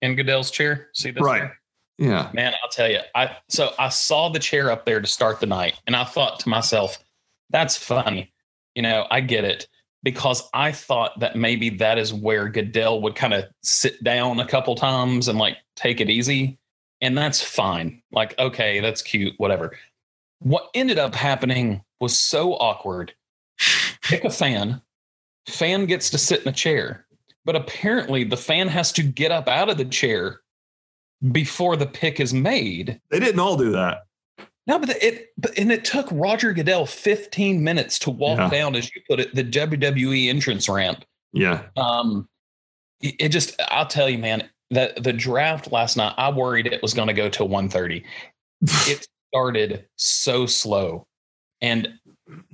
in 0.00 0.14
Goodell's 0.14 0.50
chair. 0.50 0.88
See 0.94 1.10
this? 1.10 1.22
Right. 1.22 1.50
Yeah. 1.98 2.30
Man, 2.32 2.52
I'll 2.62 2.70
tell 2.70 2.90
you. 2.90 3.00
I 3.14 3.36
so 3.48 3.72
I 3.78 3.88
saw 3.88 4.28
the 4.28 4.38
chair 4.38 4.70
up 4.70 4.84
there 4.84 5.00
to 5.00 5.06
start 5.06 5.40
the 5.40 5.46
night, 5.46 5.80
and 5.86 5.94
I 5.94 6.04
thought 6.04 6.40
to 6.40 6.48
myself, 6.48 6.98
"That's 7.50 7.76
funny." 7.76 8.32
You 8.74 8.82
know, 8.82 9.06
I 9.10 9.20
get 9.20 9.44
it 9.44 9.68
because 10.02 10.48
I 10.52 10.72
thought 10.72 11.18
that 11.20 11.36
maybe 11.36 11.70
that 11.70 11.98
is 11.98 12.12
where 12.12 12.48
Goodell 12.48 13.00
would 13.02 13.14
kind 13.14 13.32
of 13.32 13.44
sit 13.62 14.02
down 14.02 14.40
a 14.40 14.46
couple 14.46 14.74
times 14.74 15.28
and 15.28 15.38
like 15.38 15.58
take 15.76 16.00
it 16.00 16.10
easy 16.10 16.58
and 17.00 17.16
that's 17.18 17.42
fine. 17.42 18.02
Like, 18.12 18.38
okay, 18.38 18.80
that's 18.80 19.02
cute, 19.02 19.34
whatever. 19.36 19.76
What 20.40 20.70
ended 20.74 20.98
up 20.98 21.14
happening 21.14 21.82
was 22.00 22.18
so 22.18 22.54
awkward. 22.54 23.12
Pick 24.02 24.24
a 24.24 24.30
fan. 24.30 24.80
Fan 25.46 25.84
gets 25.86 26.08
to 26.10 26.18
sit 26.18 26.42
in 26.42 26.48
a 26.48 26.52
chair. 26.52 27.06
but 27.44 27.56
apparently 27.56 28.24
the 28.24 28.36
fan 28.36 28.68
has 28.68 28.90
to 28.92 29.02
get 29.02 29.30
up 29.30 29.48
out 29.48 29.68
of 29.68 29.76
the 29.76 29.84
chair 29.84 30.40
before 31.32 31.76
the 31.76 31.86
pick 31.86 32.20
is 32.20 32.34
made. 32.34 33.00
They 33.10 33.20
didn't 33.20 33.40
all 33.40 33.56
do 33.56 33.70
that. 33.72 34.06
No, 34.66 34.78
but 34.78 34.90
it 35.02 35.32
but 35.36 35.56
and 35.58 35.70
it 35.70 35.84
took 35.84 36.06
Roger 36.10 36.52
Goodell 36.52 36.86
15 36.86 37.62
minutes 37.62 37.98
to 38.00 38.10
walk 38.10 38.38
Yeah. 38.38 38.48
down, 38.50 38.74
as 38.76 38.94
you 38.94 39.02
put 39.08 39.20
it, 39.20 39.34
the 39.34 39.44
WWE 39.44 40.28
entrance 40.28 40.68
ramp. 40.68 41.04
Yeah. 41.32 41.62
Um, 41.76 42.28
it 43.00 43.28
just 43.28 43.60
I'll 43.68 43.86
tell 43.86 44.08
you, 44.08 44.16
man, 44.18 44.48
that 44.70 45.02
the 45.02 45.12
draft 45.12 45.70
last 45.70 45.96
night, 45.98 46.14
I 46.16 46.30
worried 46.30 46.66
it 46.66 46.80
was 46.80 46.94
going 46.94 47.08
to 47.08 47.14
go 47.14 47.28
to 47.28 47.44
130. 47.44 48.04
It 48.90 49.06
started 49.30 49.84
so 49.96 50.46
slow, 50.46 51.06
and 51.60 51.88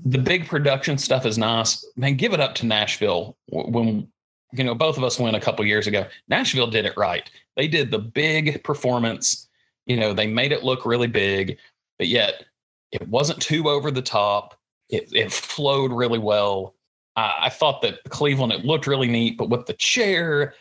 the 0.04 0.18
big 0.18 0.46
production 0.48 0.98
stuff 0.98 1.26
is 1.26 1.38
nice. 1.38 1.84
Man, 1.96 2.16
give 2.16 2.32
it 2.32 2.40
up 2.40 2.54
to 2.56 2.66
Nashville 2.66 3.36
when 3.48 4.08
you 4.52 4.64
know 4.64 4.74
both 4.74 4.96
of 4.96 5.04
us 5.04 5.20
went 5.20 5.36
a 5.36 5.40
couple 5.40 5.64
years 5.64 5.86
ago. 5.86 6.06
Nashville 6.28 6.66
did 6.66 6.86
it 6.86 6.94
right. 6.96 7.30
They 7.60 7.68
did 7.68 7.90
the 7.90 7.98
big 7.98 8.64
performance. 8.64 9.46
You 9.84 9.98
know, 9.98 10.14
they 10.14 10.26
made 10.26 10.50
it 10.50 10.64
look 10.64 10.86
really 10.86 11.08
big, 11.08 11.58
but 11.98 12.08
yet 12.08 12.46
it 12.90 13.06
wasn't 13.06 13.42
too 13.42 13.68
over 13.68 13.90
the 13.90 14.00
top. 14.00 14.58
It, 14.88 15.10
it 15.12 15.30
flowed 15.30 15.92
really 15.92 16.18
well. 16.18 16.74
I, 17.16 17.34
I 17.38 17.48
thought 17.50 17.82
that 17.82 17.98
Cleveland 18.08 18.54
it 18.54 18.64
looked 18.64 18.86
really 18.86 19.08
neat, 19.08 19.36
but 19.36 19.50
with 19.50 19.66
the 19.66 19.74
chair 19.74 20.54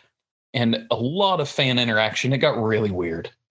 and 0.52 0.86
a 0.90 0.94
lot 0.94 1.40
of 1.40 1.48
fan 1.48 1.78
interaction, 1.78 2.34
it 2.34 2.38
got 2.38 2.62
really 2.62 2.90
weird. 2.90 3.30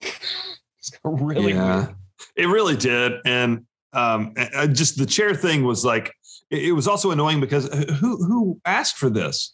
Got 1.02 1.20
really 1.20 1.52
yeah. 1.52 1.86
weird. 1.86 1.94
It 2.36 2.46
really 2.46 2.76
did. 2.76 3.14
And 3.24 3.66
um, 3.92 4.32
just 4.72 4.96
the 4.96 5.06
chair 5.06 5.34
thing 5.34 5.64
was 5.64 5.84
like, 5.84 6.14
it, 6.50 6.66
it 6.66 6.72
was 6.72 6.86
also 6.86 7.10
annoying 7.10 7.40
because 7.40 7.66
who 7.98 8.24
who 8.24 8.60
asked 8.64 8.96
for 8.96 9.10
this? 9.10 9.52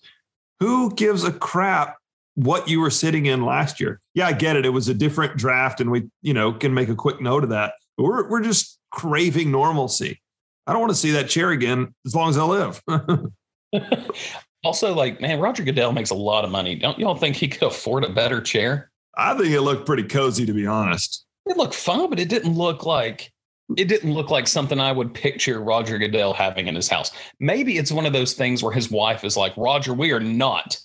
Who 0.61 0.95
gives 0.95 1.25
a 1.25 1.33
crap 1.33 1.97
what 2.37 2.69
you 2.69 2.81
were 2.81 2.91
sitting 2.91 3.27
in 3.27 3.45
last 3.45 3.81
year? 3.81 4.01
Yeah, 4.15 4.29
I 4.29 4.33
get 4.33 4.57
it. 4.57 4.65
It 4.65 4.71
was 4.71 4.89
a 4.89 4.95
different 4.95 5.37
draft, 5.37 5.81
and 5.81 5.91
we, 5.91 6.09
you 6.23 6.33
know, 6.33 6.53
can 6.53 6.73
make 6.73 6.89
a 6.89 6.95
quick 6.95 7.21
note 7.21 7.43
of 7.43 7.51
that. 7.51 7.75
But 7.97 8.05
we're 8.05 8.29
we're 8.29 8.43
just 8.43 8.79
craving 8.91 9.51
normalcy. 9.51 10.23
I 10.67 10.73
don't 10.73 10.81
want 10.81 10.93
to 10.93 10.99
see 10.99 11.13
that 11.13 11.29
chair 11.29 11.51
again 11.51 11.95
as 12.05 12.15
long 12.15 12.31
as 12.31 12.39
I 12.39 12.45
live. 12.45 12.83
also, 14.65 14.95
like, 14.95 15.21
man, 15.21 15.41
Roger 15.41 15.65
Goodell 15.65 15.93
makes 15.93 16.11
a 16.11 16.15
lot 16.15 16.45
of 16.45 16.51
money. 16.51 16.75
Don't 16.75 16.99
y'all 16.99 17.15
think 17.15 17.37
he 17.37 17.49
could 17.49 17.63
afford 17.63 18.05
a 18.05 18.09
better 18.09 18.41
chair? 18.41 18.91
I 19.17 19.35
think 19.37 19.51
it 19.51 19.63
looked 19.63 19.87
pretty 19.87 20.03
cozy, 20.03 20.45
to 20.45 20.53
be 20.53 20.67
honest. 20.67 21.25
It 21.47 21.57
looked 21.57 21.75
fun, 21.75 22.11
but 22.11 22.21
it 22.21 22.29
didn't 22.29 22.55
look 22.55 22.85
like 22.85 23.33
it 23.77 23.89
didn't 23.89 24.13
look 24.13 24.31
like 24.31 24.47
something 24.47 24.79
I 24.79 24.93
would 24.93 25.13
picture 25.13 25.61
Roger 25.61 25.99
Goodell 25.99 26.33
having 26.33 26.69
in 26.69 26.75
his 26.75 26.89
house. 26.89 27.11
Maybe 27.41 27.79
it's 27.79 27.91
one 27.91 28.07
of 28.07 28.13
those 28.13 28.35
things 28.35 28.63
where 28.63 28.73
his 28.73 28.91
wife 28.91 29.25
is 29.25 29.37
like, 29.37 29.57
Roger, 29.57 29.93
we 29.93 30.13
are 30.13 30.21
not 30.21 30.79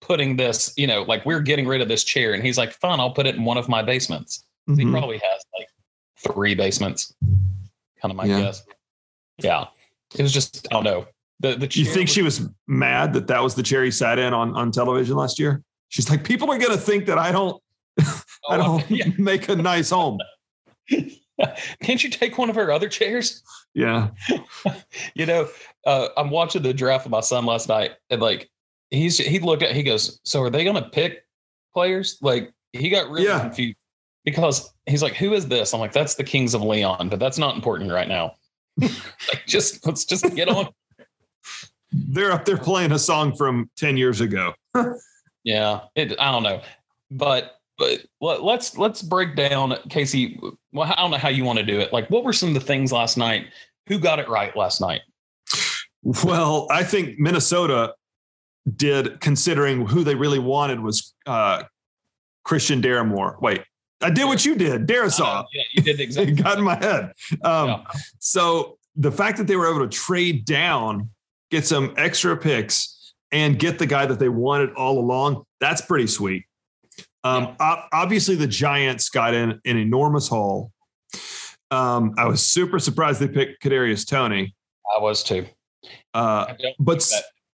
putting 0.00 0.36
this, 0.36 0.72
you 0.76 0.86
know, 0.86 1.02
like 1.02 1.24
we're 1.26 1.40
getting 1.40 1.66
rid 1.66 1.80
of 1.80 1.88
this 1.88 2.04
chair. 2.04 2.32
And 2.34 2.42
he's 2.44 2.58
like, 2.58 2.72
fine, 2.72 3.00
I'll 3.00 3.12
put 3.12 3.26
it 3.26 3.34
in 3.34 3.44
one 3.44 3.58
of 3.58 3.68
my 3.68 3.82
basements. 3.82 4.44
He 4.66 4.72
Mhm. 4.84 4.90
probably 4.92 5.18
has 5.18 5.44
like 5.58 5.68
three 6.34 6.54
basements. 6.54 7.14
Kind 8.00 8.10
of 8.10 8.16
my 8.16 8.24
Yeah. 8.24 8.40
guess. 8.40 8.62
Yeah. 9.38 9.66
It 10.16 10.22
was 10.22 10.32
just, 10.32 10.66
I 10.70 10.74
don't 10.74 10.84
know. 10.84 11.06
The, 11.40 11.54
the 11.56 11.66
you 11.78 11.84
think 11.84 12.06
was- 12.08 12.12
she 12.12 12.22
was 12.22 12.48
mad 12.66 13.12
that 13.14 13.26
that 13.28 13.42
was 13.42 13.54
the 13.54 13.62
chair 13.62 13.84
he 13.84 13.90
sat 13.90 14.18
in 14.18 14.32
on, 14.34 14.54
on 14.56 14.70
television 14.72 15.16
last 15.16 15.38
year? 15.38 15.62
She's 15.88 16.08
like, 16.08 16.24
people 16.24 16.50
are 16.50 16.58
going 16.58 16.72
to 16.72 16.78
think 16.80 17.06
that 17.06 17.18
I 17.18 17.32
don't, 17.32 17.60
I 18.00 18.04
Oh, 18.50 18.56
don't 18.78 18.90
yeah. 18.90 19.06
make 19.18 19.48
a 19.48 19.56
nice 19.56 19.90
home. 19.90 20.18
Can't 21.82 22.02
you 22.04 22.10
take 22.10 22.36
one 22.38 22.50
of 22.50 22.56
her 22.56 22.70
other 22.70 22.88
chairs? 22.88 23.42
Yeah. 23.74 24.10
you 25.14 25.26
know, 25.26 25.48
uh, 25.86 26.08
I'm 26.16 26.30
watching 26.30 26.62
the 26.62 26.74
draft 26.74 27.04
with 27.06 27.12
my 27.12 27.20
son 27.20 27.46
last 27.46 27.68
night, 27.68 27.92
and 28.10 28.20
like 28.20 28.50
he's 28.90 29.18
he 29.18 29.38
looked 29.38 29.62
at 29.62 29.74
he 29.74 29.82
goes, 29.82 30.20
so 30.24 30.42
are 30.42 30.50
they 30.50 30.64
going 30.64 30.82
to 30.82 30.88
pick 30.90 31.24
players? 31.72 32.18
Like 32.20 32.52
he 32.72 32.88
got 32.88 33.10
really 33.10 33.26
Yeah. 33.26 33.40
confused 33.40 33.76
because 34.24 34.72
he's 34.86 35.02
like, 35.02 35.14
who 35.14 35.32
is 35.32 35.48
this? 35.48 35.72
I'm 35.72 35.80
like, 35.80 35.92
that's 35.92 36.14
the 36.14 36.24
Kings 36.24 36.54
of 36.54 36.62
Leon, 36.62 37.08
but 37.08 37.18
that's 37.18 37.38
not 37.38 37.54
important 37.54 37.90
right 37.92 38.08
now. 38.08 38.34
like 38.80 39.42
just 39.46 39.84
let's 39.86 40.04
just 40.04 40.34
get 40.34 40.48
on. 40.48 40.68
They're 41.92 42.30
up 42.32 42.44
there 42.44 42.56
playing 42.56 42.92
a 42.92 42.98
song 42.98 43.34
from 43.34 43.68
10 43.76 43.96
years 43.96 44.20
ago. 44.20 44.54
Yeah, 45.42 45.80
it, 45.94 46.14
I 46.20 46.30
don't 46.30 46.42
know, 46.42 46.60
but 47.10 47.60
but 47.78 48.04
let, 48.20 48.42
let's 48.42 48.76
let's 48.76 49.00
break 49.00 49.36
down 49.36 49.74
Casey. 49.88 50.38
Well, 50.70 50.92
I 50.92 51.00
don't 51.00 51.10
know 51.10 51.16
how 51.16 51.30
you 51.30 51.44
want 51.44 51.58
to 51.58 51.64
do 51.64 51.80
it. 51.80 51.94
Like, 51.94 52.10
what 52.10 52.24
were 52.24 52.34
some 52.34 52.50
of 52.50 52.54
the 52.54 52.60
things 52.60 52.92
last 52.92 53.16
night? 53.16 53.46
Who 53.86 53.98
got 53.98 54.18
it 54.18 54.28
right 54.28 54.54
last 54.54 54.82
night? 54.82 55.00
Well, 56.02 56.66
I 56.70 56.84
think 56.84 57.18
Minnesota 57.18 57.94
did, 58.76 59.20
considering 59.20 59.86
who 59.86 60.04
they 60.04 60.14
really 60.14 60.38
wanted 60.38 60.80
was 60.80 61.14
uh, 61.26 61.64
Christian 62.44 62.80
Daramore. 62.82 63.40
Wait, 63.40 63.62
I 64.00 64.10
did 64.10 64.24
what 64.24 64.44
you 64.44 64.54
did, 64.54 64.86
Darrisaw. 64.86 65.40
Uh, 65.40 65.44
yeah, 65.52 65.62
you 65.74 65.82
did 65.82 66.00
It 66.00 66.02
exactly. 66.04 66.34
got 66.34 66.58
in 66.58 66.64
my 66.64 66.76
head. 66.76 67.12
Um, 67.42 67.68
Yeah. 67.68 67.84
So 68.18 68.78
the 68.96 69.12
fact 69.12 69.38
that 69.38 69.46
they 69.46 69.56
were 69.56 69.68
able 69.70 69.86
to 69.86 69.88
trade 69.88 70.44
down, 70.44 71.10
get 71.50 71.66
some 71.66 71.94
extra 71.96 72.36
picks, 72.36 73.14
and 73.32 73.58
get 73.58 73.78
the 73.78 73.86
guy 73.86 74.06
that 74.06 74.18
they 74.18 74.28
wanted 74.28 74.72
all 74.74 74.98
along, 74.98 75.44
that's 75.60 75.80
pretty 75.80 76.06
sweet. 76.06 76.44
Um, 77.22 77.54
ob- 77.60 77.88
obviously, 77.92 78.34
the 78.34 78.46
Giants 78.46 79.08
got 79.10 79.34
in 79.34 79.60
an 79.64 79.76
enormous 79.76 80.28
haul. 80.28 80.72
Um, 81.70 82.14
I 82.18 82.24
was 82.26 82.44
super 82.44 82.78
surprised 82.78 83.20
they 83.20 83.28
picked 83.28 83.62
Kadarius 83.62 84.06
Toney. 84.06 84.54
I 84.96 85.00
was 85.00 85.22
too. 85.22 85.46
Uh, 86.14 86.46
I 86.48 86.56
but 86.80 87.08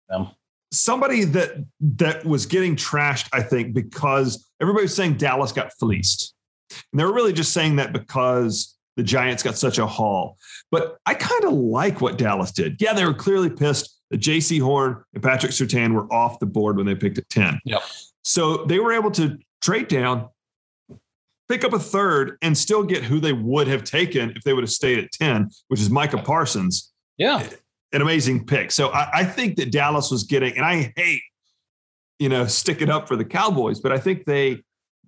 them. 0.10 0.28
Somebody 0.74 1.24
that 1.26 1.66
that 1.80 2.26
was 2.26 2.46
getting 2.46 2.76
trashed, 2.76 3.30
I 3.32 3.42
think, 3.42 3.74
because 3.74 4.50
everybody 4.62 4.86
was 4.86 4.96
saying 4.96 5.18
Dallas 5.18 5.52
got 5.52 5.72
fleeced. 5.80 6.34
And 6.92 7.00
they 7.00 7.06
were 7.06 7.14
really 7.14 7.34
just 7.34 7.54
saying 7.54 7.76
that 7.78 7.94
because 7.94 8.76
the 8.96 9.04
Giants 9.04 9.44
got 9.44 9.58
such 9.58 9.78
a 9.78 9.86
haul. 9.86 10.38
But 10.72 10.98
I 11.06 11.14
kind 11.14 11.44
of 11.44 11.54
like 11.54 12.02
what 12.02 12.18
Dallas 12.18 12.52
did. 12.52 12.82
Yeah, 12.82 12.94
they 12.94 13.06
were 13.06 13.14
clearly 13.14 13.50
pissed 13.50 14.00
that 14.10 14.20
Jaycee 14.22 14.62
Horn 14.62 15.04
and 15.14 15.24
Patrick 15.24 15.52
Surtain 15.52 15.94
were 15.94 16.12
off 16.14 16.40
the 16.40 16.46
board 16.46 16.78
when 16.78 16.86
they 16.86 16.96
picked 16.96 17.18
at 17.18 17.30
10. 17.30 17.60
Yep. 17.66 17.82
So 18.24 18.66
they 18.66 18.80
were 18.80 18.94
able 18.94 19.12
to 19.12 19.38
trade 19.62 19.88
down, 19.88 20.30
pick 21.50 21.64
up 21.64 21.74
a 21.74 21.80
third, 21.80 22.38
and 22.42 22.58
still 22.58 22.84
get 22.84 23.04
who 23.04 23.20
they 23.20 23.34
would 23.34 23.68
have 23.68 23.84
taken 23.84 24.32
if 24.32 24.44
they 24.44 24.54
would 24.54 24.64
have 24.64 24.72
stayed 24.72 25.00
at 25.00 25.12
10, 25.12 25.50
which 25.68 25.80
is 25.80 25.90
Micah 25.90 26.22
Parsons 26.22 26.92
Yeah, 27.18 27.38
eh, 27.44 27.56
an 27.94 28.02
amazing 28.02 28.46
pick. 28.46 28.72
So 28.72 28.90
I, 28.90 29.10
I 29.14 29.24
think 29.24 29.56
that 29.58 29.72
Dallas 29.72 30.12
was 30.12 30.24
getting, 30.24 30.58
and 30.58 30.66
I 30.66 30.94
hate, 30.96 31.22
you 32.20 32.28
know, 32.28 32.46
stick 32.46 32.82
it 32.82 32.90
up 32.90 33.08
for 33.08 33.16
the 33.16 33.26
Cowboys, 33.26 33.80
but 33.80 33.92
I 33.92 33.98
think 33.98 34.26
they 34.26 34.62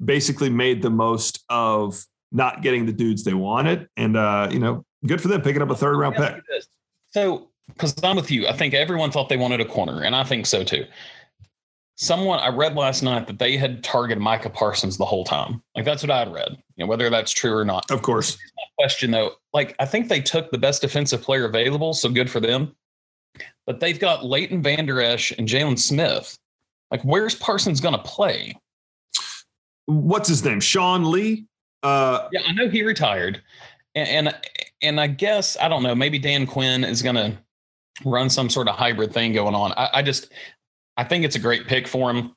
basically 0.04 0.50
made 0.50 0.82
the 0.82 0.90
most 0.90 1.44
of 1.50 2.06
not 2.32 2.62
getting 2.62 2.86
the 2.86 2.94
dudes 2.94 3.24
they 3.24 3.34
wanted. 3.34 3.88
And, 3.98 4.16
uh, 4.16 4.50
you 4.52 4.60
know, 4.60 4.86
good 5.06 5.22
for 5.22 5.28
them 5.28 5.42
picking 5.42 5.62
up 5.62 5.70
a 5.70 5.76
third 5.76 5.98
round 5.98 6.16
pick. 6.16 6.42
So, 7.12 7.50
because 7.68 7.96
I'm 8.04 8.16
with 8.16 8.30
you, 8.30 8.48
I 8.48 8.54
think 8.54 8.74
everyone 8.74 9.10
thought 9.12 9.30
they 9.30 9.38
wanted 9.38 9.60
a 9.62 9.66
corner, 9.66 10.04
and 10.04 10.16
I 10.16 10.24
think 10.24 10.46
so 10.46 10.64
too. 10.64 10.86
Someone 11.98 12.40
I 12.40 12.50
read 12.50 12.76
last 12.76 13.04
night 13.04 13.26
that 13.28 13.40
they 13.40 13.56
had 13.56 13.84
targeted 13.84 14.22
Micah 14.22 14.50
Parsons 14.50 14.98
the 14.98 15.06
whole 15.06 15.24
time. 15.24 15.62
Like 15.76 15.86
that's 15.86 16.04
what 16.04 16.12
I 16.12 16.20
had 16.20 16.34
read. 16.34 16.58
You 16.76 16.84
know, 16.84 16.90
whether 16.90 17.10
that's 17.10 17.32
true 17.32 17.56
or 17.56 17.64
not. 17.64 17.90
Of 17.90 18.02
course. 18.02 18.38
Question 18.78 19.12
though, 19.12 19.32
like 19.54 19.76
I 19.80 19.86
think 19.86 20.10
they 20.10 20.20
took 20.20 20.52
the 20.52 20.58
best 20.58 20.82
defensive 20.82 21.22
player 21.22 21.46
available, 21.46 21.94
so 21.94 22.10
good 22.10 22.30
for 22.30 22.42
them. 22.42 22.76
But 23.66 23.80
they've 23.80 24.00
got 24.00 24.26
Leighton 24.26 24.62
Vander 24.62 25.02
Esch 25.02 25.32
and 25.32 25.48
Jaylon 25.48 25.80
Smith. 25.80 26.38
Like, 26.92 27.02
where's 27.04 27.36
Parsons 27.36 27.80
going 27.80 27.96
to 27.96 28.02
play? 28.02 28.58
What's 29.86 30.30
his 30.30 30.44
name? 30.44 30.60
Sean 30.60 31.10
Lee. 31.10 31.46
Uh, 31.84 32.28
Yeah, 32.32 32.42
I 32.48 32.52
know 32.54 32.70
he 32.70 32.84
retired, 32.84 33.42
and 33.94 34.28
and, 34.28 34.38
and 34.82 35.00
I 35.00 35.08
guess 35.08 35.58
I 35.60 35.68
don't 35.68 35.84
know. 35.84 35.96
Maybe 35.96 36.20
Dan 36.20 36.46
Quinn 36.48 36.84
is 36.84 37.02
going 37.02 37.16
to 37.16 37.38
run 38.04 38.30
some 38.30 38.50
sort 38.50 38.68
of 38.68 38.76
hybrid 38.76 39.14
thing 39.14 39.34
going 39.34 39.56
on. 39.56 39.72
I, 39.74 39.90
I 39.96 40.02
just 40.02 40.32
I 40.98 41.04
think 41.04 41.26
it's 41.26 41.36
a 41.36 41.40
great 41.40 41.68
pick 41.68 41.88
for 41.88 42.10
him. 42.10 42.36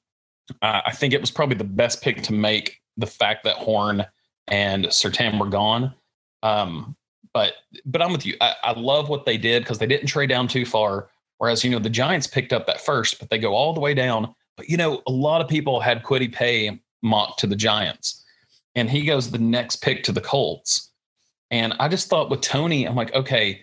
Uh, 0.62 0.80
I 0.86 0.92
think 0.92 1.14
it 1.14 1.20
was 1.20 1.30
probably 1.30 1.56
the 1.56 1.64
best 1.64 2.02
pick 2.02 2.22
to 2.22 2.32
make. 2.32 2.80
The 2.96 3.06
fact 3.06 3.44
that 3.44 3.56
Horn 3.56 4.04
and 4.48 4.86
Surtain 4.86 5.38
were 5.38 5.46
gone, 5.46 5.94
um, 6.42 6.96
but 7.32 7.52
but 7.84 8.02
I'm 8.02 8.10
with 8.10 8.26
you. 8.26 8.34
I, 8.40 8.54
I 8.64 8.72
love 8.72 9.08
what 9.08 9.24
they 9.24 9.36
did 9.36 9.62
because 9.62 9.78
they 9.78 9.86
didn't 9.86 10.08
trade 10.08 10.28
down 10.28 10.48
too 10.48 10.64
far. 10.64 11.10
Whereas 11.36 11.62
you 11.62 11.70
know 11.70 11.78
the 11.78 11.90
Giants 11.90 12.26
picked 12.26 12.52
up 12.52 12.66
that 12.66 12.80
first, 12.80 13.20
but 13.20 13.30
they 13.30 13.38
go 13.38 13.54
all 13.54 13.72
the 13.72 13.80
way 13.80 13.94
down. 13.94 14.34
But 14.56 14.68
you 14.68 14.76
know 14.76 15.02
a 15.06 15.12
lot 15.12 15.40
of 15.40 15.46
people 15.46 15.78
had 15.78 16.02
Kwity 16.02 16.32
Paye 16.32 16.80
mocked 17.02 17.38
to 17.40 17.46
the 17.46 17.54
Giants 17.54 18.24
and 18.78 18.88
he 18.88 19.04
goes 19.04 19.30
the 19.30 19.38
next 19.38 19.76
pick 19.76 20.04
to 20.04 20.12
the 20.12 20.20
Colts. 20.20 20.92
And 21.50 21.74
I 21.80 21.88
just 21.88 22.08
thought 22.08 22.30
with 22.30 22.42
Toney, 22.42 22.86
I'm 22.86 22.94
like, 22.94 23.12
okay, 23.12 23.62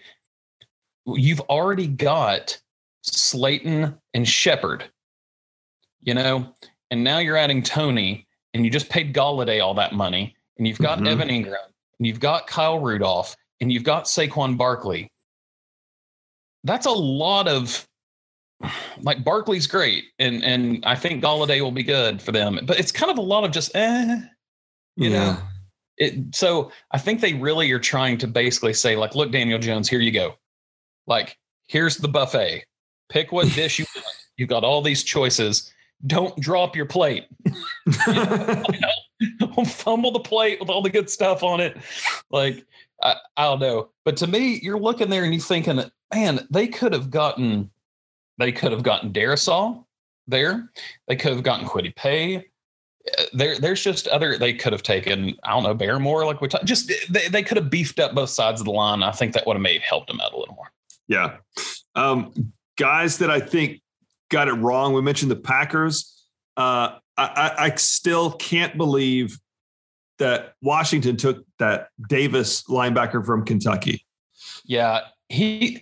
you've 1.05 1.41
already 1.41 1.87
got 1.87 2.59
Slayton 3.05 3.95
and 4.13 4.27
Shepard, 4.27 4.85
you 6.01 6.13
know, 6.13 6.53
and 6.91 7.03
now 7.03 7.19
you're 7.19 7.37
adding 7.37 7.61
Toney, 7.61 8.27
and 8.53 8.63
you 8.63 8.71
just 8.71 8.89
paid 8.89 9.13
Golladay 9.13 9.63
all 9.63 9.73
that 9.75 9.93
money, 9.93 10.35
and 10.57 10.67
you've 10.67 10.79
got 10.79 10.99
Mhm. 10.99 11.07
Evan 11.07 11.29
Engram, 11.29 11.65
and 11.99 12.07
you've 12.07 12.19
got 12.19 12.47
Kyle 12.47 12.79
Rudolph, 12.79 13.35
and 13.61 13.71
you've 13.71 13.83
got 13.83 14.05
Saquon 14.05 14.57
Barkley. 14.57 15.11
That's 16.63 16.85
a 16.85 16.91
lot 16.91 17.47
of 17.47 17.87
like 19.01 19.23
Barkley's 19.23 19.67
great, 19.67 20.05
and 20.19 20.43
and 20.43 20.83
I 20.85 20.95
think 20.95 21.23
Golladay 21.23 21.61
will 21.61 21.71
be 21.71 21.83
good 21.83 22.21
for 22.21 22.31
them, 22.31 22.59
but 22.63 22.79
it's 22.79 22.91
kind 22.91 23.11
of 23.11 23.17
a 23.17 23.21
lot 23.21 23.43
of 23.43 23.51
just 23.51 23.75
eh, 23.75 24.17
you 24.95 25.09
yeah. 25.09 25.19
know. 25.19 25.37
It, 25.97 26.35
so 26.35 26.71
I 26.91 26.97
think 26.97 27.21
they 27.21 27.33
really 27.33 27.71
are 27.71 27.79
trying 27.79 28.17
to 28.17 28.27
basically 28.27 28.73
say 28.73 28.97
like, 28.97 29.15
look, 29.15 29.31
Daniel 29.31 29.59
Jones, 29.59 29.87
here 29.87 30.01
you 30.01 30.11
go. 30.11 30.35
Like, 31.07 31.37
here's 31.67 31.97
the 31.97 32.09
buffet. 32.09 32.65
Pick 33.09 33.31
what 33.31 33.51
dish 33.53 33.79
you 33.79 33.85
want. 33.95 34.07
You've 34.37 34.49
got 34.49 34.63
all 34.63 34.81
these 34.81 35.03
choices. 35.03 35.71
Don't 36.07 36.37
drop 36.39 36.75
your 36.75 36.85
plate. 36.85 37.25
Don't 39.39 39.67
fumble 39.67 40.11
the 40.11 40.19
plate 40.19 40.59
with 40.59 40.69
all 40.69 40.81
the 40.81 40.89
good 40.89 41.09
stuff 41.09 41.41
on 41.41 41.61
it. 41.61 41.77
Like, 42.29 42.65
I, 43.01 43.15
I 43.37 43.43
don't 43.43 43.59
know. 43.59 43.89
But 44.03 44.17
to 44.17 44.27
me, 44.27 44.59
you're 44.61 44.79
looking 44.79 45.09
there 45.09 45.23
and 45.23 45.33
you're 45.33 45.41
thinking, 45.41 45.79
man, 46.13 46.45
they 46.51 46.67
could 46.67 46.91
have 46.91 47.09
gotten 47.09 47.71
they 48.37 48.51
could 48.51 48.71
have 48.71 48.83
gotten 48.83 49.13
Darrisaw 49.13 49.83
there. 50.27 50.69
They 51.07 51.15
could 51.15 51.33
have 51.33 51.43
gotten 51.43 51.67
Kwity 51.67 51.95
Paye. 51.95 52.37
Uh, 53.17 53.23
there, 53.33 53.57
there's 53.59 53.83
just 53.83 54.07
other. 54.07 54.37
They 54.37 54.53
could 54.53 54.73
have 54.73 54.83
taken. 54.83 55.35
I 55.43 55.51
don't 55.51 55.63
know 55.63 55.75
Barmore. 55.75 56.25
Like 56.25 56.41
we 56.41 56.47
talked. 56.47 56.65
Just 56.65 56.91
they, 57.09 57.27
they 57.27 57.43
could 57.43 57.57
have 57.57 57.69
beefed 57.69 57.99
up 57.99 58.15
both 58.15 58.29
sides 58.29 58.59
of 58.61 58.65
the 58.65 58.71
line. 58.71 59.03
I 59.03 59.11
think 59.11 59.33
that 59.33 59.45
would 59.45 59.55
have 59.55 59.61
made 59.61 59.81
helped 59.81 60.07
them 60.07 60.19
out 60.19 60.33
a 60.33 60.37
little 60.37 60.55
more. 60.55 60.71
Yeah, 61.07 61.37
um, 61.93 62.33
guys 62.77 63.19
that 63.19 63.29
I 63.29 63.39
think 63.39 63.81
got 64.29 64.47
it 64.47 64.53
wrong. 64.53 64.93
We 64.93 65.01
mentioned 65.01 65.31
the 65.31 65.35
Packers. 65.35 66.25
Uh, 66.57 66.97
I, 67.17 67.53
I 67.57 67.75
still 67.75 68.31
can't 68.31 68.77
believe 68.77 69.39
that 70.19 70.53
Washington 70.61 71.17
took 71.17 71.45
that 71.59 71.89
Davis 72.09 72.63
linebacker 72.63 73.25
from 73.25 73.45
Kentucky. 73.45 74.05
Yeah, 74.65 75.01
he 75.29 75.81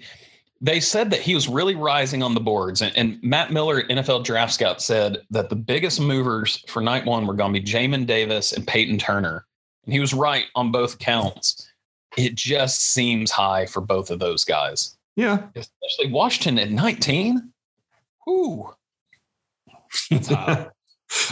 they 0.63 0.79
said 0.79 1.12
that 1.12 1.19
he 1.19 1.35
was 1.35 1.50
really 1.50 1.75
rising 1.75 2.23
on 2.23 2.33
the 2.33 2.39
boards. 2.39 2.81
And, 2.81 2.95
and, 2.97 3.21
Matt 3.21 3.51
Miller, 3.51 3.83
NFL 3.83 4.23
Draft 4.23 4.53
Scout, 4.53 4.81
said 4.81 5.17
that 5.29 5.50
the 5.50 5.57
biggest 5.57 6.00
movers 6.00 6.63
for 6.69 6.81
night 6.81 7.05
one 7.05 7.27
were 7.27 7.33
going 7.33 7.53
to 7.53 7.59
be 7.59 7.65
Jamin 7.65 8.07
Davis 8.07 8.53
and 8.53 8.65
Peyton 8.65 8.97
Turner. 8.97 9.45
And 9.83 9.93
he 9.93 10.00
was 10.00 10.13
right 10.13 10.45
on 10.55 10.71
both 10.71 11.00
counts. 11.00 11.69
It 12.17 12.35
just 12.35 12.93
seems 12.93 13.29
high 13.29 13.65
for 13.65 13.81
both 13.81 14.09
of 14.09 14.19
those 14.19 14.45
guys. 14.45 14.97
Yeah. 15.15 15.48
Especially 15.55 16.12
Washington 16.12 16.60
at 16.60 16.72
19. 16.72 17.51
Whoo. 18.25 18.74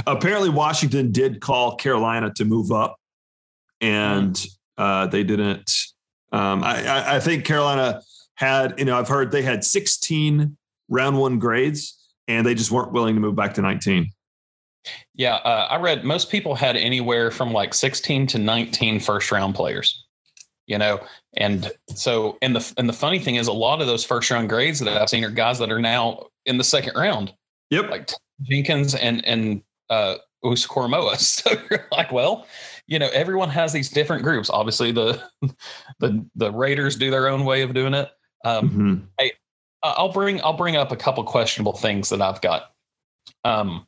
Apparently, 0.06 0.50
Washington 0.50 1.12
did 1.12 1.42
call 1.42 1.76
Carolina 1.76 2.32
to 2.36 2.46
move 2.46 2.72
up, 2.72 2.98
and 3.80 4.46
uh, 4.78 5.08
they 5.08 5.24
didn't. 5.24 5.72
Um, 6.32 6.64
I, 6.64 6.86
I, 6.86 7.16
I 7.16 7.20
think 7.20 7.46
Carolina 7.46 8.02
had, 8.36 8.78
you 8.78 8.86
know, 8.86 8.98
I've 8.98 9.08
heard 9.08 9.32
they 9.32 9.42
had 9.42 9.64
16 9.64 10.56
round 10.90 11.18
one 11.18 11.40
grades 11.40 11.98
and 12.28 12.46
they 12.46 12.56
just 12.56 12.72
weren't 12.72 12.92
willing 12.92 13.16
to 13.16 13.22
move 13.22 13.36
back 13.36 13.54
to 13.56 13.62
19. 13.62 14.10
Yeah, 15.14 15.36
uh, 15.36 15.68
I 15.70 15.78
read 15.78 16.04
most 16.04 16.32
people 16.32 16.56
had 16.56 16.76
anywhere 16.76 17.30
from 17.32 17.52
like 17.52 17.74
16 17.74 18.28
to 18.28 18.40
19 18.40 19.00
first 19.00 19.32
round 19.32 19.56
players. 19.56 20.06
You 20.72 20.78
know, 20.78 21.02
and 21.36 21.70
so 21.94 22.38
and 22.42 22.56
the 22.56 22.74
and 22.78 22.88
the 22.88 22.94
funny 22.94 23.20
thing 23.20 23.36
is, 23.36 23.48
a 23.48 23.54
lot 23.54 23.82
of 23.82 23.88
those 23.88 24.06
first 24.06 24.32
round 24.32 24.48
grades 24.48 24.80
that 24.80 24.88
I've 24.88 25.10
seen 25.10 25.26
are 25.26 25.30
guys 25.30 25.60
that 25.60 25.70
are 25.70 25.82
now 25.82 26.28
in 26.46 26.58
the 26.58 26.64
second 26.64 26.94
round. 26.96 27.34
Yep, 27.72 27.90
like 27.90 28.10
Jenkins 28.44 28.96
and 28.96 29.26
and 29.26 29.62
uh, 29.90 30.16
Owusu-Koramoah. 30.46 31.18
So 31.20 31.52
you're 31.70 31.88
like, 31.92 32.14
well, 32.14 32.48
you 32.88 33.00
know, 33.00 33.10
everyone 33.14 33.50
has 33.50 33.74
these 33.74 33.90
different 33.90 34.24
groups. 34.24 34.50
Obviously, 34.50 34.94
the 34.94 35.22
the 36.00 36.26
the 36.36 36.52
Raiders 36.54 36.96
do 36.96 37.12
their 37.12 37.28
own 37.28 37.44
way 37.44 37.64
of 37.64 37.74
doing 37.74 37.94
it. 37.94 38.10
Um, 38.46 38.70
mm-hmm. 38.70 38.96
I, 39.20 39.32
I'll 39.84 40.14
bring 40.14 40.42
I'll 40.42 40.54
bring 40.54 40.78
up 40.78 40.94
a 40.94 40.96
couple 40.96 41.26
questionable 41.26 41.74
things 41.74 42.08
that 42.10 42.22
I've 42.22 42.40
got. 42.40 42.72
Um, 43.44 43.88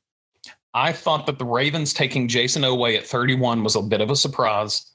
I 0.73 0.91
thought 0.91 1.27
that 1.27 1.39
the 1.39 1.45
Ravens 1.45 1.93
taking 1.93 2.27
Jayson 2.27 2.63
Oweh 2.63 2.97
at 2.97 3.05
31 3.05 3.63
was 3.63 3.77
a 3.77 3.81
bit 3.81 4.01
of 4.01 4.09
a 4.09 4.17
surprise. 4.17 4.92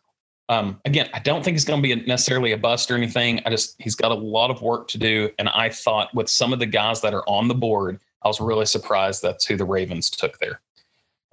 Um, 0.49 0.81
again, 0.85 1.11
I 1.13 1.19
don't 1.19 1.45
think 1.45 1.55
he's 1.57 1.65
going 1.65 1.83
to 1.83 1.87
be 1.87 1.95
necessarily 2.07 2.53
a 2.53 2.57
bust 2.57 2.91
or 2.91 2.97
anything. 2.97 3.41
I 3.45 3.51
just 3.51 3.77
he's 3.79 3.95
got 3.95 4.13
a 4.13 4.15
lot 4.15 4.51
of 4.51 4.63
work 4.63 4.89
to 4.89 4.99
do, 4.99 5.31
and 5.39 5.49
I 5.49 5.69
thought 5.69 6.15
with 6.15 6.29
some 6.29 6.53
of 6.53 6.59
the 6.59 6.67
guys 6.67 7.01
that 7.03 7.13
are 7.13 7.29
on 7.29 7.49
the 7.49 7.55
board, 7.55 8.01
I 8.23 8.29
was 8.29 8.41
really 8.41 8.67
surprised 8.67 9.23
that's 9.23 9.45
who 9.45 9.57
the 9.57 9.65
Ravens 9.65 10.09
took 10.11 10.39
there. 10.39 10.61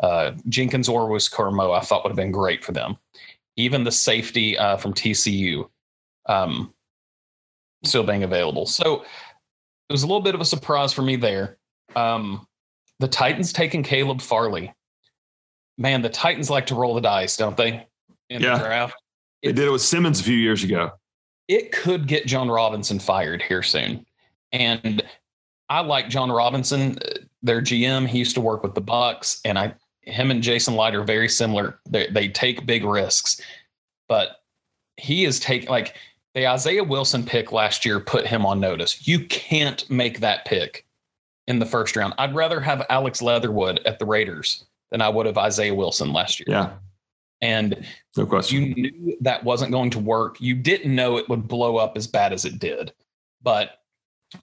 Uh, 0.04 0.32
Jenkins 0.50 0.90
or 0.90 1.08
Owusu-Koramoah, 1.08 1.78
I 1.78 1.82
thought 1.82 2.04
would 2.04 2.10
have 2.10 2.18
been 2.18 2.32
great 2.32 2.64
for 2.64 2.74
them. 2.74 2.98
Even 3.56 3.86
the 3.86 3.92
safety 3.92 4.58
uh, 4.58 4.76
from 4.76 4.94
TCU, 4.94 5.70
um, 6.26 6.74
still 7.86 8.04
being 8.04 8.24
available. 8.24 8.66
So 8.66 9.06
it 9.90 9.94
was 9.94 10.04
a 10.04 10.08
little 10.08 10.22
bit 10.22 10.36
of 10.36 10.42
a 10.42 10.46
surprise 10.46 10.92
for 10.92 11.02
me 11.02 11.16
there. 11.16 11.58
Um, 11.96 12.46
the 13.00 13.08
Titans 13.08 13.54
taking 13.54 13.84
Caleb 13.84 14.22
Farley. 14.22 14.74
Man, 15.78 16.02
the 16.02 16.10
Titans 16.10 16.50
like 16.50 16.66
to 16.68 16.76
roll 16.76 16.96
the 16.96 17.02
dice, 17.02 17.38
don't 17.38 17.56
they? 17.56 17.88
In 18.30 18.42
yeah. 18.42 18.58
the 18.58 18.64
draft. 18.66 18.96
It, 19.46 19.50
they 19.50 19.62
did 19.62 19.68
it 19.68 19.72
with 19.72 19.82
Simmons 19.82 20.20
a 20.20 20.24
few 20.24 20.36
years 20.36 20.64
ago. 20.64 20.92
It 21.48 21.72
could 21.72 22.08
get 22.08 22.26
Jon 22.26 22.50
Robinson 22.50 23.00
fired 23.00 23.42
here 23.42 23.62
soon. 23.62 24.06
And 24.52 25.04
I 25.70 25.82
like 25.82 26.10
Jon 26.10 26.32
Robinson, 26.32 26.98
uh, 27.00 27.20
their 27.44 27.62
GM. 27.62 28.08
He 28.08 28.18
used 28.18 28.36
to 28.36 28.42
work 28.42 28.64
with 28.64 28.74
the 28.74 28.82
Bucks, 28.82 29.42
and 29.46 29.58
I 29.58 29.76
him 30.02 30.32
and 30.32 30.42
Jason 30.42 30.76
Licht 30.76 30.96
are 30.96 31.04
very 31.04 31.30
similar. 31.30 31.80
They, 31.90 32.08
they 32.08 32.28
take 32.28 32.66
big 32.66 32.84
risks, 32.84 33.42
but 34.08 34.42
he 34.98 35.26
is 35.26 35.40
taking 35.40 35.70
like 35.70 35.96
the 36.36 36.48
Isaiah 36.48 36.84
Wilson 36.84 37.24
pick 37.24 37.52
last 37.52 37.86
year 37.86 38.00
put 38.00 38.28
him 38.28 38.46
on 38.46 38.60
notice. 38.60 39.08
You 39.08 39.26
can't 39.26 39.90
make 39.90 40.20
that 40.20 40.46
pick 40.46 40.86
in 41.48 41.60
the 41.60 41.66
first 41.66 41.96
round. 41.96 42.14
I'd 42.18 42.36
rather 42.36 42.60
have 42.60 42.86
Alex 42.90 43.22
Leatherwood 43.22 43.80
at 43.86 44.00
the 44.00 44.06
Raiders 44.06 44.66
than 44.92 45.02
I 45.02 45.10
would 45.10 45.26
have 45.26 45.38
Isaiah 45.38 45.74
Wilson 45.74 46.14
last 46.14 46.40
year. 46.40 46.48
Yeah. 46.50 46.74
And 47.42 47.86
no 48.16 48.26
question. 48.26 48.62
You 48.62 48.76
knew 48.76 49.18
that 49.22 49.44
wasn't 49.44 49.72
going 49.72 49.90
to 49.92 50.00
work. 50.00 50.40
You 50.40 50.56
didn't 50.56 50.96
know 50.96 51.18
it 51.18 51.30
would 51.30 51.48
blow 51.48 51.78
up 51.78 51.98
as 51.98 52.08
bad 52.08 52.34
as 52.34 52.46
it 52.46 52.60
did. 52.60 52.94
But 53.42 53.82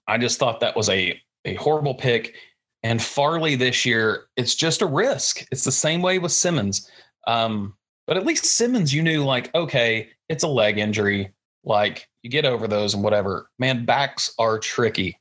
I 0.07 0.17
just 0.17 0.39
thought 0.39 0.59
that 0.59 0.75
was 0.75 0.89
a, 0.89 1.19
a 1.45 1.55
horrible 1.55 1.95
pick. 1.95 2.35
And 2.83 3.01
Farley 3.01 3.55
this 3.55 3.85
year, 3.85 4.25
it's 4.37 4.55
just 4.55 4.81
a 4.81 4.85
risk. 4.85 5.45
It's 5.51 5.63
the 5.63 5.71
same 5.71 6.01
way 6.01 6.19
with 6.19 6.31
Simmons. 6.31 6.89
Um, 7.27 7.75
but 8.07 8.17
at 8.17 8.25
least 8.25 8.45
Simmons, 8.45 8.93
you 8.93 9.01
knew 9.01 9.23
like, 9.23 9.53
okay, 9.55 10.09
it's 10.29 10.43
a 10.43 10.47
leg 10.47 10.77
injury. 10.77 11.33
Like 11.63 12.07
you 12.21 12.29
get 12.29 12.45
over 12.45 12.67
those 12.67 12.93
and 12.93 13.03
whatever. 13.03 13.49
Man, 13.59 13.85
backs 13.85 14.33
are 14.37 14.59
tricky. 14.59 15.19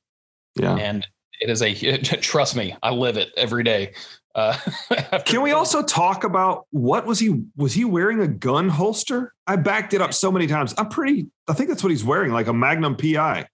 Yeah. 0.57 0.77
And 0.77 1.07
it 1.41 1.51
is 1.51 1.63
a 1.63 1.99
trust 2.03 2.57
me, 2.57 2.77
I 2.83 2.91
live 2.91 3.17
it 3.17 3.31
every 3.37 3.63
day. 3.65 3.93
Uh, 4.35 4.57
Can 5.27 5.43
we 5.43 5.53
also 5.53 5.83
talk 5.83 6.25
about 6.25 6.67
what 6.71 7.07
was 7.07 7.19
he 7.19 7.43
was 7.57 7.75
he 7.75 7.85
wearing 7.85 8.21
a 8.21 8.29
gun 8.29 8.69
holster? 8.69 9.35
I 9.47 9.57
backed 9.57 9.93
it 9.95 10.01
up 10.01 10.15
so 10.15 10.33
many 10.33 10.47
times. 10.47 10.75
I'm 10.79 10.89
pretty 10.89 11.29
I 11.49 11.53
think 11.53 11.69
that's 11.69 11.83
what 11.83 11.91
he's 11.91 12.05
wearing, 12.05 12.33
like 12.33 12.47
a 12.47 12.53
Magnum 12.53 12.97
PI. 12.97 13.47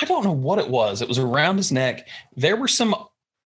I 0.00 0.04
don't 0.06 0.24
know 0.24 0.32
what 0.32 0.58
it 0.58 0.68
was. 0.68 1.02
It 1.02 1.08
was 1.08 1.18
around 1.18 1.58
his 1.58 1.70
neck. 1.70 2.08
There 2.34 2.56
were 2.56 2.68
some 2.68 2.94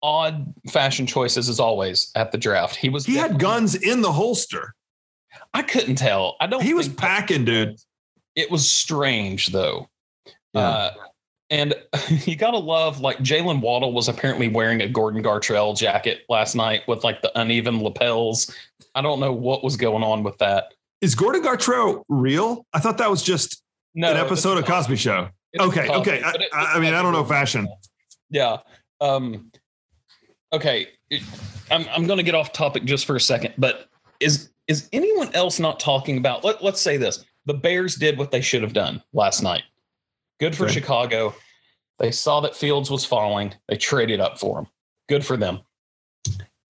odd 0.02 0.54
fashion 0.70 1.06
choices 1.06 1.48
as 1.48 1.60
always 1.60 2.10
at 2.14 2.32
the 2.32 2.38
draft. 2.38 2.76
He 2.76 2.88
was 2.88 3.04
He 3.04 3.16
had 3.16 3.38
guns 3.38 3.74
in 3.74 4.00
the 4.00 4.12
holster. 4.12 4.74
I 5.52 5.62
couldn't 5.62 5.96
tell. 5.96 6.36
I 6.40 6.46
don't 6.46 6.62
He 6.62 6.74
was 6.74 6.88
packing, 6.88 7.44
dude. 7.44 7.76
It 8.36 8.50
was 8.50 8.68
strange 8.68 9.48
though. 9.48 9.88
Yeah. 10.54 10.60
Uh, 10.60 10.90
and 11.50 11.74
you 12.08 12.36
gotta 12.36 12.58
love 12.58 13.00
like 13.00 13.18
Jaylen 13.18 13.60
Waddle 13.60 13.92
was 13.92 14.08
apparently 14.08 14.48
wearing 14.48 14.80
a 14.80 14.88
Gordon 14.88 15.22
Gartrell 15.22 15.76
jacket 15.76 16.22
last 16.28 16.54
night 16.54 16.82
with 16.86 17.04
like 17.04 17.22
the 17.22 17.38
uneven 17.38 17.82
lapels. 17.82 18.54
I 18.94 19.02
don't 19.02 19.20
know 19.20 19.32
what 19.32 19.62
was 19.62 19.76
going 19.76 20.02
on 20.02 20.22
with 20.22 20.38
that. 20.38 20.74
Is 21.00 21.14
Gordon 21.14 21.42
Gartrell 21.42 22.04
real? 22.08 22.66
I 22.72 22.78
thought 22.78 22.98
that 22.98 23.10
was 23.10 23.22
just 23.22 23.62
no, 23.94 24.10
an 24.10 24.16
episode 24.16 24.58
of 24.58 24.64
Cosby 24.64 24.96
Show. 24.96 25.28
Okay, 25.58 25.86
Cosby, 25.86 26.00
okay. 26.00 26.22
I, 26.22 26.30
it, 26.30 26.48
I, 26.52 26.80
mean, 26.80 26.94
I 26.94 27.02
don't 27.02 27.12
know 27.12 27.24
fashion. 27.24 27.68
Yeah. 28.28 28.58
Um, 29.00 29.50
okay. 30.52 30.88
I'm 31.70 31.86
I'm 31.90 32.06
going 32.06 32.18
to 32.18 32.22
get 32.22 32.34
off 32.34 32.52
topic 32.52 32.84
just 32.84 33.06
for 33.06 33.16
a 33.16 33.20
second, 33.20 33.54
but 33.58 33.88
is 34.20 34.50
is 34.68 34.88
anyone 34.92 35.34
else 35.34 35.58
not 35.58 35.80
talking 35.80 36.18
about? 36.18 36.44
Let, 36.44 36.62
let's 36.62 36.80
say 36.80 36.96
this: 36.96 37.24
the 37.46 37.54
Bears 37.54 37.96
did 37.96 38.18
what 38.18 38.30
they 38.30 38.40
should 38.40 38.62
have 38.62 38.72
done 38.72 39.02
last 39.12 39.42
night. 39.42 39.62
Good 40.40 40.56
for 40.56 40.64
okay. 40.64 40.72
Chicago. 40.72 41.34
They 41.98 42.10
saw 42.10 42.40
that 42.40 42.56
Fields 42.56 42.90
was 42.90 43.04
falling. 43.04 43.54
They 43.68 43.76
traded 43.76 44.20
up 44.20 44.38
for 44.38 44.60
him. 44.60 44.66
Good 45.08 45.24
for 45.24 45.36
them. 45.36 45.60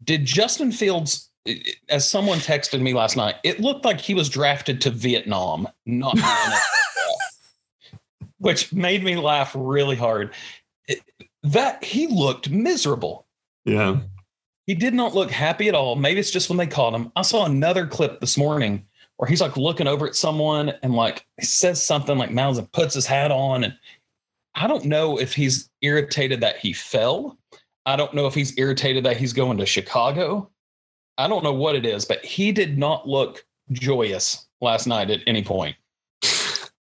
Did 0.03 0.25
Justin 0.25 0.73
Fields, 0.73 1.31
as 1.89 2.09
someone 2.09 2.39
texted 2.39 2.81
me 2.81 2.95
last 2.95 3.17
night, 3.17 3.37
it 3.45 3.61
looked 3.61 3.85
like 3.85 4.01
he 4.01 4.15
was 4.15 4.29
drafted 4.29 4.81
to 4.83 4.91
Vietnam, 4.91 5.69
not 5.87 6.19
which 8.39 8.73
made 8.73 9.05
me 9.05 9.17
laugh 9.17 9.55
really 9.57 9.97
hard. 9.97 10.35
It, 10.89 11.01
that 11.45 11.85
he 11.85 12.09
looked 12.09 12.51
miserable. 12.51 13.27
Yeah. 13.65 14.01
He 14.67 14.75
did 14.75 14.95
not 14.95 15.15
look 15.15 15.31
happy 15.31 15.69
at 15.69 15.75
all. 15.75 15.97
Maybe 15.97 16.19
it's 16.19 16.31
just 16.31 16.49
when 16.49 16.59
they 16.59 16.67
caught 16.67 16.95
him. 16.95 17.13
I 17.15 17.23
saw 17.23 17.45
another 17.45 17.87
clip 17.87 18.21
this 18.21 18.37
morning 18.37 18.87
where 19.21 19.29
he's 19.29 19.43
like 19.43 19.59
looking 19.59 19.87
over 19.87 20.07
at 20.07 20.17
someone 20.17 20.73
and 20.83 20.95
like 20.95 21.27
he 21.39 21.45
says 21.45 21.83
something 21.83 22.17
like 22.17 22.31
mouths 22.31 22.57
and 22.57 22.73
puts 22.73 22.95
his 22.95 23.05
hat 23.05 23.31
on 23.31 23.65
and 23.65 23.77
I 24.55 24.67
don't 24.67 24.87
know 24.87 25.21
if 25.21 25.35
he's 25.35 25.69
irritated 25.83 26.41
that 26.41 26.57
he 26.57 26.73
fell. 26.73 27.37
I 27.85 27.97
don't 27.97 28.15
know 28.15 28.27
if 28.27 28.33
he's 28.33 28.59
irritated 28.59 29.05
that 29.05 29.19
he's 29.19 29.35
going 29.35 29.59
to 29.59 29.67
Chicago. 29.67 30.51
I 31.19 31.29
don't 31.29 31.45
know 31.45 31.53
what 31.53 31.77
it 31.77 31.85
is, 31.85 32.07
but 32.07 32.25
he 32.25 32.51
did 32.51 32.79
not 32.79 33.07
look 33.07 33.45
joyous 33.73 34.49
last 34.63 34.87
night 34.87 35.11
at 35.11 35.21
any 35.27 35.45
point. 35.45 35.77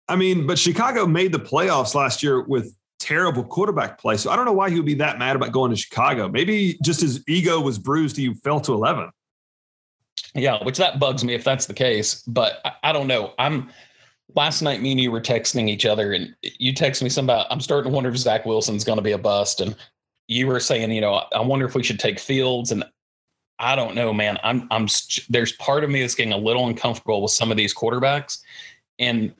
I 0.07 0.15
mean, 0.15 0.47
but 0.47 0.57
Chicago 0.57 1.05
made 1.05 1.33
the 1.33 1.39
playoffs 1.39 1.93
last 1.93 2.23
year 2.23 2.43
with 2.43 2.73
terrible 2.99 3.43
quarterback 3.43 3.99
play. 3.99 4.15
So 4.15 4.31
I 4.31 4.37
don't 4.37 4.45
know 4.45 4.53
why 4.53 4.69
he 4.69 4.77
would 4.77 4.85
be 4.85 4.93
that 4.95 5.19
mad 5.19 5.35
about 5.35 5.51
going 5.51 5.71
to 5.71 5.77
Chicago. 5.77 6.29
Maybe 6.29 6.79
just 6.85 7.01
his 7.01 7.21
ego 7.27 7.59
was 7.59 7.77
bruised. 7.77 8.15
He 8.15 8.33
fell 8.33 8.61
to 8.61 8.71
11. 8.71 9.11
Yeah, 10.35 10.63
which 10.63 10.77
that 10.77 10.99
bugs 10.99 11.23
me 11.23 11.33
if 11.33 11.43
that's 11.43 11.65
the 11.65 11.73
case. 11.73 12.23
But 12.27 12.61
I, 12.65 12.71
I 12.83 12.91
don't 12.91 13.07
know. 13.07 13.33
I'm 13.39 13.69
last 14.35 14.61
night, 14.61 14.81
me 14.81 14.91
and 14.91 14.99
you 14.99 15.11
were 15.11 15.21
texting 15.21 15.69
each 15.69 15.85
other, 15.85 16.13
and 16.13 16.35
you 16.41 16.73
text 16.73 17.01
me 17.01 17.09
some 17.09 17.25
about 17.25 17.47
I'm 17.49 17.61
starting 17.61 17.91
to 17.91 17.95
wonder 17.95 18.09
if 18.09 18.17
Zach 18.17 18.45
Wilson's 18.45 18.83
going 18.83 18.97
to 18.97 19.03
be 19.03 19.11
a 19.11 19.17
bust. 19.17 19.61
And 19.61 19.75
you 20.27 20.47
were 20.47 20.59
saying, 20.59 20.91
you 20.91 21.01
know, 21.01 21.23
I 21.33 21.41
wonder 21.41 21.65
if 21.65 21.75
we 21.75 21.83
should 21.83 21.99
take 21.99 22.19
Fields. 22.19 22.71
And 22.71 22.83
I 23.57 23.75
don't 23.75 23.95
know, 23.95 24.13
man. 24.13 24.37
I'm, 24.43 24.67
I'm, 24.71 24.87
there's 25.29 25.53
part 25.53 25.83
of 25.83 25.89
me 25.89 26.01
that's 26.01 26.15
getting 26.15 26.33
a 26.33 26.37
little 26.37 26.67
uncomfortable 26.67 27.21
with 27.21 27.31
some 27.31 27.51
of 27.51 27.57
these 27.57 27.73
quarterbacks. 27.73 28.39
And 28.99 29.33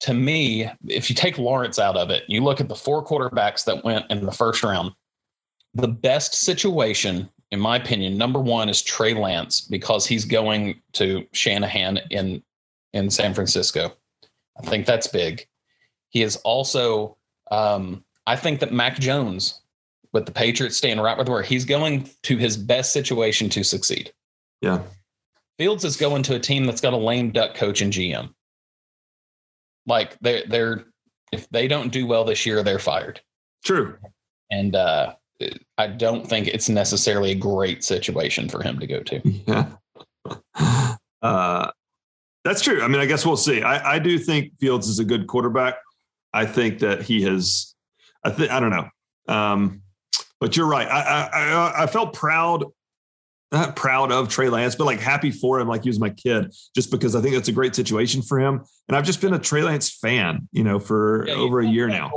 to 0.00 0.14
me, 0.14 0.68
if 0.86 1.08
you 1.10 1.16
take 1.16 1.38
Lawrence 1.38 1.78
out 1.78 1.96
of 1.96 2.10
it, 2.10 2.24
you 2.28 2.42
look 2.42 2.60
at 2.60 2.68
the 2.68 2.74
four 2.74 3.04
quarterbacks 3.04 3.64
that 3.64 3.84
went 3.84 4.10
in 4.10 4.24
the 4.24 4.32
first 4.32 4.62
round, 4.62 4.92
the 5.74 5.88
best 5.88 6.34
situation, 6.34 7.28
in 7.50 7.60
my 7.60 7.76
opinion, 7.76 8.16
number 8.16 8.38
one 8.38 8.68
is 8.68 8.82
Trey 8.82 9.14
Lance 9.14 9.60
because 9.60 10.06
he's 10.06 10.24
going 10.24 10.80
to 10.92 11.26
Shanahan 11.32 12.00
in 12.10 12.42
in 12.92 13.10
San 13.10 13.34
Francisco. 13.34 13.92
I 14.58 14.66
think 14.66 14.86
that's 14.86 15.06
big. 15.06 15.46
He 16.10 16.22
is 16.22 16.36
also, 16.36 17.16
um, 17.50 18.04
I 18.26 18.36
think 18.36 18.60
that 18.60 18.72
Mac 18.72 18.98
Jones 18.98 19.60
with 20.12 20.26
the 20.26 20.32
Patriots 20.32 20.76
staying 20.76 20.98
right 20.98 21.16
with 21.16 21.28
where 21.28 21.42
he's 21.42 21.64
going 21.64 22.08
to 22.24 22.36
his 22.36 22.56
best 22.56 22.92
situation 22.92 23.48
to 23.50 23.62
succeed. 23.62 24.12
Yeah. 24.60 24.82
Fields 25.56 25.84
is 25.84 25.96
going 25.96 26.22
to 26.24 26.34
a 26.34 26.40
team 26.40 26.64
that's 26.64 26.80
got 26.80 26.92
a 26.92 26.96
lame 26.96 27.30
duck 27.30 27.54
coach 27.54 27.80
and 27.80 27.92
GM. 27.92 28.30
Like 29.86 30.18
they're 30.20 30.44
they're 30.46 30.84
if 31.32 31.48
they 31.50 31.68
don't 31.68 31.92
do 31.92 32.06
well 32.06 32.24
this 32.24 32.44
year, 32.44 32.62
they're 32.62 32.78
fired. 32.78 33.20
True. 33.64 33.96
And 34.50 34.74
uh 34.74 35.14
I 35.78 35.86
don't 35.86 36.26
think 36.26 36.48
it's 36.48 36.68
necessarily 36.68 37.30
a 37.32 37.34
great 37.34 37.84
situation 37.84 38.48
for 38.48 38.62
him 38.62 38.78
to 38.78 38.86
go 38.86 39.00
to. 39.00 39.20
Yeah. 39.24 39.66
Uh 41.22 41.70
that's 42.44 42.62
true. 42.62 42.82
I 42.82 42.88
mean, 42.88 43.02
I 43.02 43.04
guess 43.04 43.26
we'll 43.26 43.36
see. 43.36 43.62
I, 43.62 43.96
I 43.96 43.98
do 43.98 44.18
think 44.18 44.58
Fields 44.58 44.88
is 44.88 44.98
a 44.98 45.04
good 45.04 45.26
quarterback. 45.26 45.74
I 46.32 46.46
think 46.46 46.78
that 46.78 47.02
he 47.02 47.20
has 47.24 47.74
I 48.24 48.30
think 48.30 48.50
I 48.50 48.58
don't 48.58 48.70
know. 48.70 48.88
Um, 49.28 49.82
but 50.40 50.56
you're 50.56 50.66
right. 50.66 50.88
I, 50.88 51.28
I 51.32 51.82
I 51.82 51.86
felt 51.86 52.14
proud 52.14 52.64
not 53.52 53.74
proud 53.74 54.12
of 54.12 54.28
Trey 54.28 54.48
Lance, 54.48 54.76
but 54.76 54.84
like 54.84 55.00
happy 55.00 55.30
for 55.30 55.58
him, 55.58 55.68
like 55.68 55.82
he 55.82 55.88
was 55.88 55.98
my 55.98 56.10
kid, 56.10 56.54
just 56.74 56.90
because 56.90 57.16
I 57.16 57.20
think 57.20 57.34
that's 57.34 57.48
a 57.48 57.52
great 57.52 57.74
situation 57.74 58.22
for 58.22 58.38
him. 58.38 58.64
And 58.88 58.96
I've 58.96 59.04
just 59.04 59.20
been 59.20 59.34
a 59.34 59.38
Trey 59.38 59.62
Lance 59.62 59.90
fan, 59.90 60.48
you 60.52 60.62
know, 60.62 60.78
for 60.78 61.26
yeah, 61.26 61.34
over 61.34 61.60
a 61.60 61.66
year 61.66 61.88
now. 61.88 62.10
A 62.14 62.16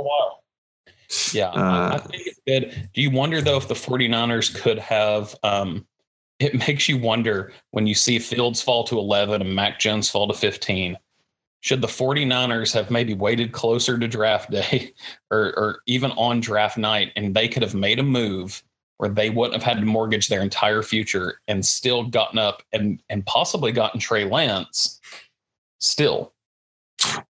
yeah, 1.32 1.48
uh, 1.48 1.94
I 1.94 1.98
think 1.98 2.26
it's 2.26 2.40
good. 2.46 2.90
Do 2.92 3.00
you 3.00 3.10
wonder 3.10 3.40
though 3.40 3.56
if 3.56 3.68
the 3.68 3.74
49ers 3.74 4.54
could 4.54 4.78
have 4.78 5.34
um 5.42 5.86
it 6.38 6.66
makes 6.66 6.88
you 6.88 6.98
wonder 6.98 7.52
when 7.70 7.86
you 7.86 7.94
see 7.94 8.18
Fields 8.18 8.60
fall 8.60 8.84
to 8.84 8.98
11 8.98 9.40
and 9.40 9.54
Mac 9.54 9.78
Jones 9.78 10.10
fall 10.10 10.28
to 10.28 10.34
15. 10.34 10.98
Should 11.60 11.80
the 11.80 11.86
49ers 11.86 12.74
have 12.74 12.90
maybe 12.90 13.14
waited 13.14 13.52
closer 13.52 13.98
to 13.98 14.08
draft 14.08 14.50
day 14.50 14.92
or, 15.30 15.54
or 15.56 15.80
even 15.86 16.10
on 16.12 16.40
draft 16.40 16.76
night 16.76 17.12
and 17.16 17.34
they 17.34 17.48
could 17.48 17.62
have 17.62 17.74
made 17.74 17.98
a 17.98 18.02
move 18.02 18.62
where 18.98 19.08
they 19.10 19.30
wouldn't 19.30 19.54
have 19.54 19.62
had 19.62 19.80
to 19.80 19.86
mortgage 19.86 20.28
their 20.28 20.42
entire 20.42 20.82
future 20.82 21.40
and 21.48 21.64
still 21.64 22.04
gotten 22.04 22.38
up 22.38 22.62
and 22.72 23.02
and 23.08 23.26
possibly 23.26 23.72
gotten 23.72 23.98
Trey 23.98 24.24
Lance 24.24 25.00
still. 25.80 26.32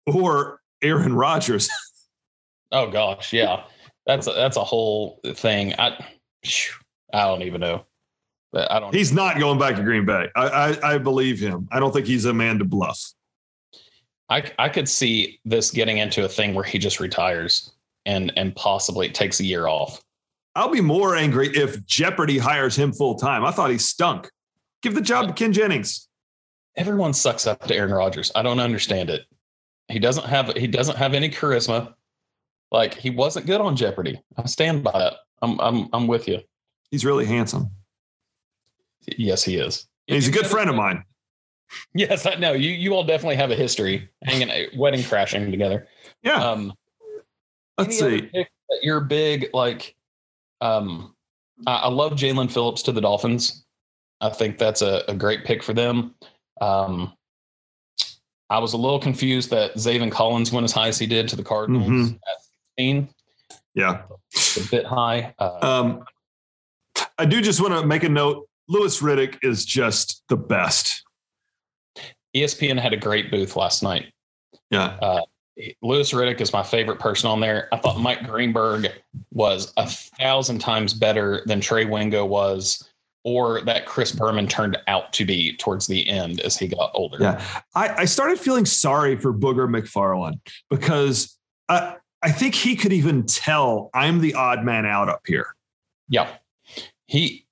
Or 0.06 0.62
Aaron 0.82 1.16
Rodgers. 1.16 1.70
oh 2.72 2.90
gosh, 2.90 3.34
yeah. 3.34 3.64
That's 4.06 4.28
a, 4.28 4.34
that's 4.34 4.58
a 4.58 4.64
whole 4.64 5.20
thing. 5.36 5.74
I 5.78 6.06
I 7.14 7.26
don't 7.26 7.44
even 7.44 7.62
know. 7.62 7.86
But 8.52 8.72
I 8.72 8.80
don't 8.80 8.94
He's 8.94 9.14
not 9.14 9.40
going 9.40 9.60
back 9.60 9.76
to 9.76 9.84
Green 9.84 10.06
Bay. 10.06 10.28
I, 10.36 10.48
I 10.48 10.94
I 10.94 10.98
believe 10.98 11.40
him. 11.40 11.68
I 11.72 11.80
don't 11.80 11.94
think 11.94 12.08
he's 12.08 12.26
a 12.26 12.34
man 12.34 12.60
to 12.60 12.66
bluff. 12.66 13.14
I 14.30 14.52
I 14.58 14.70
could 14.70 14.90
see 14.90 15.40
this 15.46 15.72
getting 15.72 16.00
into 16.00 16.26
a 16.26 16.30
thing 16.30 16.54
where 16.54 16.64
he 16.64 16.78
just 16.80 17.00
retires 17.00 17.72
and 18.06 18.34
and 18.36 18.56
possibly 18.56 19.10
takes 19.10 19.40
a 19.40 19.46
year 19.46 19.68
off 19.68 20.02
I'll 20.56 20.70
be 20.70 20.82
more 20.82 21.16
angry 21.16 21.50
if 21.50 21.86
Jeopardy 21.86 22.38
hires 22.38 22.76
him 22.76 22.92
full 22.92 23.16
time. 23.16 23.46
I 23.46 23.52
thought 23.52 23.72
he 23.72 23.78
stunk. 23.78 24.30
Give 24.82 24.96
the 24.96 25.02
job 25.02 25.28
to 25.28 25.34
Ken 25.34 25.54
Jennings. 25.54 26.08
Everyone 26.76 27.14
sucks 27.14 27.48
up 27.48 27.66
to 27.68 27.76
Aaron 27.76 27.92
Rodgers. 27.92 28.32
I 28.36 28.42
don't 28.42 28.60
understand 28.60 29.10
it. 29.10 29.26
He 29.88 30.00
doesn't 30.00 30.26
have 30.26 30.56
he 30.56 30.68
doesn't 30.68 30.98
have 30.98 31.14
any 31.14 31.30
charisma. 31.30 31.94
Like 32.72 32.96
he 32.96 33.10
wasn't 33.10 33.46
good 33.46 33.62
on 33.62 33.76
Jeopardy. 33.76 34.22
I 34.38 34.46
stand 34.46 34.84
by 34.84 34.92
that. 34.92 35.14
I'm 35.42 35.60
I'm 35.60 35.90
I'm 35.94 36.08
with 36.08 36.28
you. 36.28 36.40
He's 36.90 37.06
really 37.06 37.26
handsome. 37.26 37.70
Yes, 39.18 39.44
he 39.44 39.58
is. 39.58 39.88
he's 40.08 40.28
a 40.28 40.32
good 40.32 40.46
friend 40.48 40.70
of 40.70 40.76
mine. 40.76 41.04
Yes, 41.94 42.26
I 42.26 42.36
know. 42.36 42.54
You 42.54 42.70
you 42.70 42.94
all 42.94 43.04
definitely 43.04 43.38
have 43.38 43.52
a 43.52 43.56
history 43.56 44.10
hanging 44.24 44.68
wedding 44.76 45.04
crashing 45.04 45.52
together. 45.52 45.88
Yeah. 46.22 46.44
Um, 46.44 46.74
Let's 47.78 47.98
see. 47.98 48.30
You're 48.82 49.02
big 49.02 49.50
like 49.54 49.96
um, 50.60 51.16
I, 51.66 51.74
I 51.74 51.88
love 51.88 52.14
Jaelan 52.14 52.52
Phillips 52.52 52.84
to 52.84 52.92
the 52.92 53.02
Dolphins. 53.02 53.66
I 54.22 54.30
think 54.30 54.58
that's 54.58 54.82
a, 54.82 55.04
a 55.08 55.16
great 55.16 55.46
pick 55.46 55.64
for 55.64 55.74
them. 55.74 56.14
Um, 56.62 57.14
I 58.50 58.60
was 58.60 58.74
a 58.74 58.78
little 58.78 59.00
confused 59.00 59.50
that 59.50 59.76
Zaven 59.76 60.12
Collins 60.12 60.52
went 60.52 60.66
as 60.66 60.72
high 60.72 60.90
as 60.90 61.00
he 61.00 61.08
did 61.08 61.28
to 61.30 61.36
the 61.36 61.44
Cardinals 61.44 61.88
mm-hmm. 61.88 62.14
at 62.14 62.42
16. 62.78 63.10
Yeah. 63.74 64.04
a 64.58 64.70
bit 64.70 64.86
high. 64.86 65.34
Uh, 65.40 65.60
um, 65.62 66.04
I 67.18 67.26
do 67.26 67.42
just 67.42 67.62
want 67.62 67.74
to 67.74 67.86
make 67.86 68.04
a 68.04 68.10
note. 68.10 68.48
Louis 68.68 69.02
Riddick 69.02 69.38
is 69.44 69.66
just 69.66 70.24
the 70.30 70.38
best. 70.38 71.04
ESPN 72.36 72.80
had 72.80 72.94
a 72.94 72.98
great 72.98 73.30
booth 73.32 73.56
last 73.56 73.84
night. 73.84 74.14
Yeah. 74.70 74.98
Uh, 75.02 75.22
Louis 75.82 76.12
Riddick 76.12 76.40
is 76.42 76.54
my 76.54 76.64
favorite 76.64 77.00
person 77.00 77.30
on 77.30 77.40
there. 77.42 77.68
I 77.74 77.78
thought 77.78 78.00
Mike 78.00 78.26
Greenberg 78.26 78.88
was 79.32 79.74
a 79.78 79.88
thousand 79.88 80.60
times 80.60 80.94
better 80.94 81.44
than 81.46 81.60
Trey 81.60 81.86
Wingo 81.86 82.26
was, 82.26 82.88
or 83.24 83.62
that 83.62 83.86
Chris 83.86 84.12
Berman 84.12 84.48
turned 84.48 84.78
out 84.88 85.12
to 85.14 85.26
be 85.26 85.56
towards 85.58 85.88
the 85.88 86.08
end 86.10 86.40
as 86.40 86.58
he 86.58 86.68
got 86.68 86.92
older. 86.94 87.18
Yeah. 87.20 87.46
I, 87.76 87.90
I 87.90 88.06
started 88.06 88.40
feeling 88.40 88.66
sorry 88.66 89.18
for 89.18 89.34
Booger 89.34 89.70
McFarland 89.70 90.40
because 90.70 91.38
I, 91.68 91.98
I 92.22 92.32
think 92.32 92.56
he 92.56 92.76
could 92.76 92.94
even 92.94 93.26
tell 93.26 93.90
I'm 93.94 94.20
the 94.20 94.36
odd 94.36 94.64
man 94.64 94.86
out 94.86 95.10
up 95.10 95.22
here. 95.26 95.56
Yeah. 96.10 96.30
He, 97.08 97.46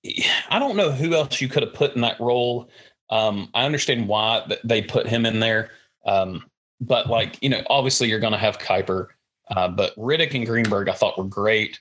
I 0.50 0.60
don't 0.60 0.78
know 0.78 0.92
who 0.92 1.14
else 1.14 1.42
you 1.42 1.48
could 1.48 1.64
have 1.64 1.74
put 1.74 1.96
in 1.96 2.02
that 2.02 2.20
role. 2.20 2.70
Um, 3.10 3.50
I 3.54 3.66
understand 3.66 4.08
why 4.08 4.46
they 4.64 4.82
put 4.82 5.08
him 5.08 5.26
in 5.26 5.40
there. 5.40 5.72
Um, 6.06 6.50
but 6.80 7.08
like 7.08 7.38
you 7.42 7.50
know, 7.50 7.64
obviously 7.70 8.08
you're 8.08 8.20
going 8.20 8.34
to 8.34 8.40
have 8.40 8.60
Kiper, 8.60 9.08
uh, 9.50 9.68
but 9.68 9.96
Riddick 9.98 10.34
and 10.34 10.46
Greenberg 10.46 10.88
I 10.88 10.94
thought 10.94 11.18
were 11.18 11.26
great. 11.26 11.80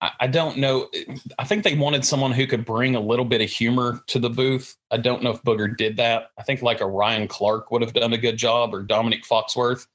I, 0.00 0.10
I, 0.20 0.26
don't 0.28 0.58
know. 0.58 0.88
I 1.38 1.44
think 1.44 1.64
they 1.64 1.74
wanted 1.74 2.04
someone 2.04 2.32
who 2.32 2.46
could 2.46 2.64
bring 2.64 2.94
a 2.94 3.00
little 3.00 3.24
bit 3.24 3.40
of 3.40 3.50
humor 3.50 4.02
to 4.06 4.18
the 4.18 4.30
booth. 4.30 4.76
I 4.90 4.98
don't 4.98 5.22
know 5.22 5.30
if 5.30 5.42
Booger 5.42 5.76
did 5.76 5.96
that. 5.96 6.30
I 6.38 6.42
think 6.42 6.62
like 6.62 6.80
a 6.80 6.86
Ryan 6.86 7.28
Clark 7.28 7.70
would 7.70 7.82
have 7.82 7.92
done 7.92 8.12
a 8.12 8.18
good 8.18 8.36
job, 8.36 8.74
or 8.74 8.84
Domonique 8.84 9.26
Foxworth. 9.26 9.86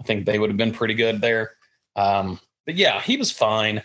I 0.00 0.04
think 0.04 0.26
they 0.26 0.38
would 0.38 0.50
have 0.50 0.56
been 0.56 0.72
pretty 0.72 0.94
good 0.94 1.20
there. 1.20 1.52
Um, 1.98 2.40
but 2.64 2.76
yeah, 2.76 3.00
he 3.00 3.16
was 3.16 3.30
fine. 3.32 3.82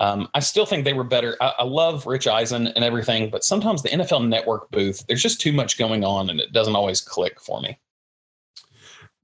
Um, 0.00 0.28
I 0.32 0.38
still 0.38 0.64
think 0.64 0.84
they 0.84 0.92
were 0.92 1.04
better. 1.04 1.36
I, 1.40 1.54
I, 1.58 1.64
love 1.64 2.06
Rich 2.06 2.28
Eisen 2.28 2.68
and 2.68 2.84
everything, 2.84 3.30
but 3.30 3.42
sometimes 3.42 3.82
the 3.82 3.88
NFL 3.88 4.28
Network 4.28 4.70
booth, 4.70 5.04
there's 5.08 5.22
just 5.22 5.40
too 5.40 5.52
much 5.52 5.76
going 5.76 6.04
on, 6.04 6.30
and 6.30 6.38
it 6.38 6.52
doesn't 6.52 6.76
always 6.76 7.00
click 7.00 7.40
for 7.40 7.60
me. 7.60 7.76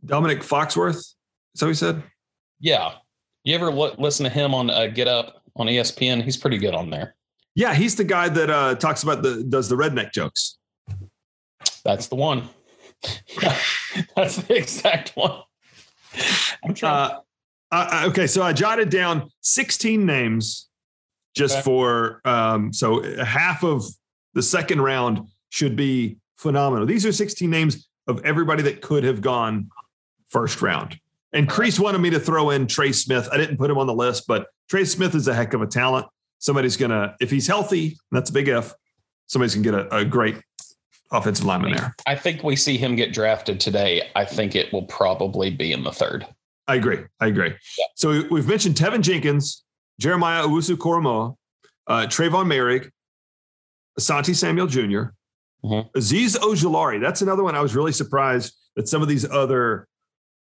Domonique 0.04 0.42
Foxworth. 0.42 1.14
so 1.54 1.66
that 1.66 1.66
what 1.66 1.68
he 1.68 1.74
said? 1.74 2.02
Yeah. 2.58 2.94
You 3.44 3.54
ever 3.54 3.70
listen 3.70 4.24
to 4.24 4.30
him 4.30 4.52
on 4.52 4.68
uh, 4.68 4.88
Get 4.88 5.06
Up 5.06 5.42
on 5.54 5.68
ESPN? 5.68 6.22
He's 6.22 6.36
pretty 6.36 6.58
good 6.58 6.74
on 6.74 6.90
there. 6.90 7.14
Yeah, 7.54 7.72
he's 7.72 7.94
the 7.94 8.04
guy 8.04 8.28
that 8.30 8.50
uh, 8.50 8.74
talks 8.74 9.04
about 9.04 9.22
the 9.22 9.44
does 9.44 9.68
the 9.68 9.76
redneck 9.76 10.12
jokes. 10.12 10.58
That's 11.84 12.08
the 12.08 12.16
one. 12.16 12.48
That's 14.16 14.36
the 14.36 14.56
exact 14.56 15.10
one. 15.10 15.42
I'm 16.64 16.74
trying. 16.74 17.12
Uh, 17.12 17.20
uh, 17.74 18.08
okay, 18.08 18.26
so 18.26 18.42
I 18.42 18.52
jotted 18.52 18.90
down 18.90 19.30
16 19.40 20.04
names 20.04 20.68
just 21.34 21.56
okay. 21.56 21.62
for 21.62 22.20
um, 22.24 22.72
so 22.72 23.02
half 23.24 23.64
of 23.64 23.84
the 24.34 24.42
second 24.42 24.80
round 24.80 25.28
should 25.50 25.76
be 25.76 26.18
phenomenal. 26.36 26.86
These 26.86 27.06
are 27.06 27.12
16 27.12 27.48
names 27.48 27.88
of 28.06 28.24
everybody 28.24 28.62
that 28.64 28.80
could 28.80 29.04
have 29.04 29.20
gone 29.20 29.70
first 30.28 30.62
round. 30.62 30.98
And 31.32 31.48
Crease 31.48 31.80
wanted 31.80 31.98
me 31.98 32.10
to 32.10 32.20
throw 32.20 32.50
in 32.50 32.66
Trey 32.66 32.92
Smith. 32.92 33.28
I 33.32 33.36
didn't 33.36 33.56
put 33.56 33.70
him 33.70 33.78
on 33.78 33.86
the 33.86 33.94
list, 33.94 34.26
but 34.28 34.46
Trey 34.68 34.84
Smith 34.84 35.14
is 35.14 35.26
a 35.26 35.34
heck 35.34 35.52
of 35.52 35.62
a 35.62 35.66
talent. 35.66 36.06
Somebody's 36.38 36.76
gonna, 36.76 37.16
if 37.20 37.30
he's 37.30 37.46
healthy, 37.46 37.98
that's 38.12 38.30
a 38.30 38.32
big 38.32 38.48
if. 38.48 38.72
Somebody's 39.26 39.54
gonna 39.54 39.64
get 39.64 39.92
a, 39.92 39.96
a 39.96 40.04
great 40.04 40.36
offensive 41.10 41.44
lineman 41.44 41.72
there. 41.72 41.94
I 42.06 42.14
think 42.14 42.44
we 42.44 42.56
see 42.56 42.76
him 42.76 42.94
get 42.94 43.12
drafted 43.12 43.58
today. 43.58 44.10
I 44.14 44.24
think 44.24 44.54
it 44.54 44.72
will 44.72 44.84
probably 44.84 45.50
be 45.50 45.72
in 45.72 45.82
the 45.82 45.92
third. 45.92 46.26
I 46.66 46.76
agree. 46.76 47.00
I 47.20 47.26
agree. 47.26 47.54
Yeah. 47.78 47.84
So 47.94 48.24
we've 48.30 48.48
mentioned 48.48 48.74
Teven 48.74 49.02
Jenkins, 49.02 49.64
Jeremiah 50.00 50.42
Owusu 50.44 50.76
Koramoah, 50.76 51.36
uh, 51.86 52.06
Trevon 52.06 52.46
Moehrig, 52.46 52.90
Asante 53.98 54.34
Samuel 54.34 54.66
junior 54.66 55.14
mm-hmm. 55.64 55.98
Azeez 55.98 56.36
Ojulari. 56.38 57.00
That's 57.00 57.22
another 57.22 57.42
one 57.42 57.54
I 57.54 57.60
was 57.60 57.74
really 57.74 57.92
surprised 57.92 58.54
that 58.76 58.88
some 58.88 59.02
of 59.02 59.08
these 59.08 59.28
other 59.28 59.86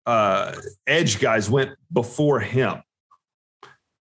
uh, 0.05 0.53
edge 0.87 1.19
guys 1.19 1.49
went 1.49 1.71
before 1.91 2.39
him. 2.39 2.81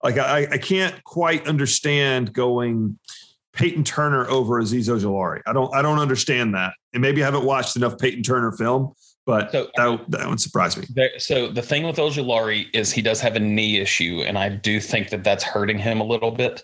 Like 0.03 0.17
I, 0.17 0.47
I 0.51 0.57
can't 0.57 1.03
quite 1.03 1.47
understand 1.47 2.33
going 2.33 2.97
Peyton 3.53 3.83
Turner 3.83 4.27
over 4.29 4.61
Azeez 4.61 4.87
Ojulari. 4.87 5.41
I 5.45 5.51
don't 5.51 5.73
I 5.75 5.81
don't 5.81 5.99
understand 5.99 6.55
that. 6.55 6.73
And 6.93 7.01
maybe 7.01 7.21
I 7.21 7.25
haven't 7.25 7.43
watched 7.43 7.75
enough 7.75 7.97
Peyton 7.97 8.23
Turner 8.23 8.53
film, 8.53 8.93
but 9.29 9.51
so, 9.51 9.69
that, 9.75 10.05
that 10.09 10.27
would 10.27 10.41
surprise 10.41 10.75
me. 10.75 10.87
There, 10.89 11.11
so 11.19 11.49
the 11.49 11.61
thing 11.61 11.85
with 11.85 11.97
Ojulari 11.97 12.65
is 12.73 12.91
he 12.91 13.03
does 13.03 13.21
have 13.21 13.35
a 13.35 13.39
knee 13.39 13.77
issue, 13.77 14.23
and 14.25 14.39
I 14.39 14.49
do 14.49 14.79
think 14.79 15.11
that 15.11 15.23
that's 15.23 15.43
hurting 15.43 15.77
him 15.77 16.01
a 16.01 16.03
little 16.03 16.31
bit. 16.31 16.63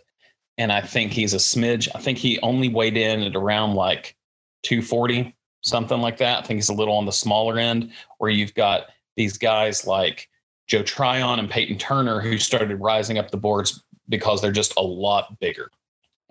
And 0.58 0.72
I 0.72 0.82
think 0.82 1.12
he's 1.12 1.36
a 1.36 1.38
smidge. 1.38 1.88
I 1.94 2.00
think 2.00 2.18
he 2.18 2.40
only 2.40 2.70
weighed 2.70 2.98
in 2.98 3.22
at 3.22 3.36
around 3.36 3.76
like 3.76 4.16
240, 4.64 5.36
something 5.62 6.02
like 6.02 6.18
that. 6.18 6.40
I 6.40 6.42
think 6.42 6.58
he's 6.58 6.70
a 6.70 6.74
little 6.74 6.96
on 6.96 7.06
the 7.06 7.12
smaller 7.12 7.60
end, 7.60 7.92
where 8.18 8.32
you've 8.32 8.56
got 8.56 8.88
these 9.16 9.38
guys 9.38 9.86
like 9.86 10.28
Joe 10.66 10.82
Tryon 10.82 11.38
and 11.38 11.52
Peyton 11.52 11.78
Turner 11.78 12.20
who 12.20 12.40
started 12.40 12.82
rising 12.82 13.20
up 13.20 13.30
the 13.30 13.38
boards 13.38 13.84
because 14.10 14.42
they're 14.42 14.52
just 14.52 14.74
a 14.76 14.82
lot 14.82 15.40
bigger. 15.40 15.70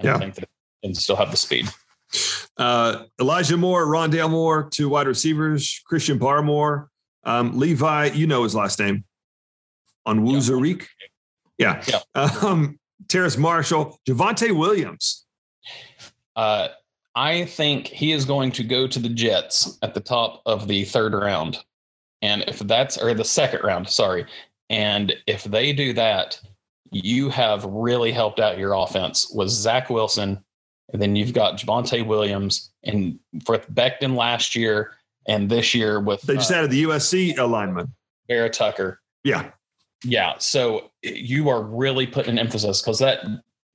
And 0.01 0.07
yeah. 0.07 0.17
I 0.17 0.19
think 0.19 0.35
that 0.35 0.49
and 0.83 0.97
still 0.97 1.15
have 1.15 1.31
the 1.31 1.37
speed. 1.37 1.69
Uh, 2.57 3.05
Elijah 3.21 3.57
Moore, 3.57 3.87
Rondale 3.87 4.31
Moore, 4.31 4.69
two 4.71 4.89
wide 4.89 5.07
receivers, 5.07 5.83
Christian 5.87 6.19
Barmore, 6.19 6.87
um, 7.25 7.59
Levi, 7.59 8.07
you 8.15 8.27
know 8.27 8.45
his 8.45 8.55
last 8.55 8.79
name, 8.79 9.05
Onwuzurike. 10.07 10.87
Yeah. 11.59 11.83
yeah. 11.87 12.01
Um, 12.43 12.79
Terrace 13.09 13.37
Marshall, 13.37 13.99
Javonte 14.09 14.57
Williams. 14.57 15.27
Uh, 16.37 16.69
I 17.15 17.45
think 17.45 17.87
he 17.87 18.13
is 18.13 18.25
going 18.25 18.51
to 18.53 18.65
go 18.65 18.87
to 18.87 18.99
the 18.99 19.09
Jets 19.09 19.79
at 19.83 19.95
the 19.95 20.01
top 20.01 20.43
of 20.47 20.67
the 20.67 20.85
third 20.85 21.15
round. 21.15 21.59
And 22.23 22.43
if 22.49 22.59
that's, 22.61 22.97
or 22.97 23.15
the 23.15 23.25
second 23.25 23.63
round, 23.63 23.89
sorry. 23.89 24.27
And 24.71 25.15
if 25.27 25.45
they 25.45 25.73
do 25.73 25.93
that, 25.93 26.41
you 26.91 27.29
have 27.29 27.65
really 27.65 28.13
helped 28.13 28.41
out 28.41 28.59
your 28.59 28.73
offense 28.73 29.31
with 29.35 29.49
Zach 29.49 29.91
Wilson. 29.91 30.43
And 30.93 31.01
then 31.01 31.17
you've 31.17 31.33
got 31.33 31.59
Javonte 31.59 32.07
Williams 32.07 32.71
and 32.85 33.19
for 33.45 33.59
Becton 33.59 34.17
last 34.17 34.55
year 34.55 34.93
and 35.27 35.49
this 35.49 35.75
year 35.75 36.01
with. 36.01 36.23
They 36.23 36.35
just 36.35 36.53
uh, 36.53 36.57
added 36.57 36.71
the 36.71 36.85
USC 36.85 37.39
alignment. 37.39 37.91
Vera 38.29 38.51
Tucker. 38.51 39.01
Yeah. 39.23 39.51
Yeah. 40.03 40.35
So 40.39 40.91
you 41.03 41.49
are 41.49 41.63
really 41.63 42.07
putting 42.07 42.33
an 42.33 42.39
emphasis 42.39 42.81
because 42.81 42.99
that 42.99 43.21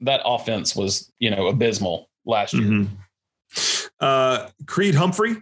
that 0.02 0.22
offense 0.24 0.76
was, 0.76 1.12
you 1.20 1.30
know, 1.30 1.48
abysmal 1.48 2.10
last 2.26 2.54
year. 2.54 2.64
Mm-hmm. 2.64 3.88
Uh, 4.00 4.50
Creed 4.66 4.96
Humphrey, 4.96 5.36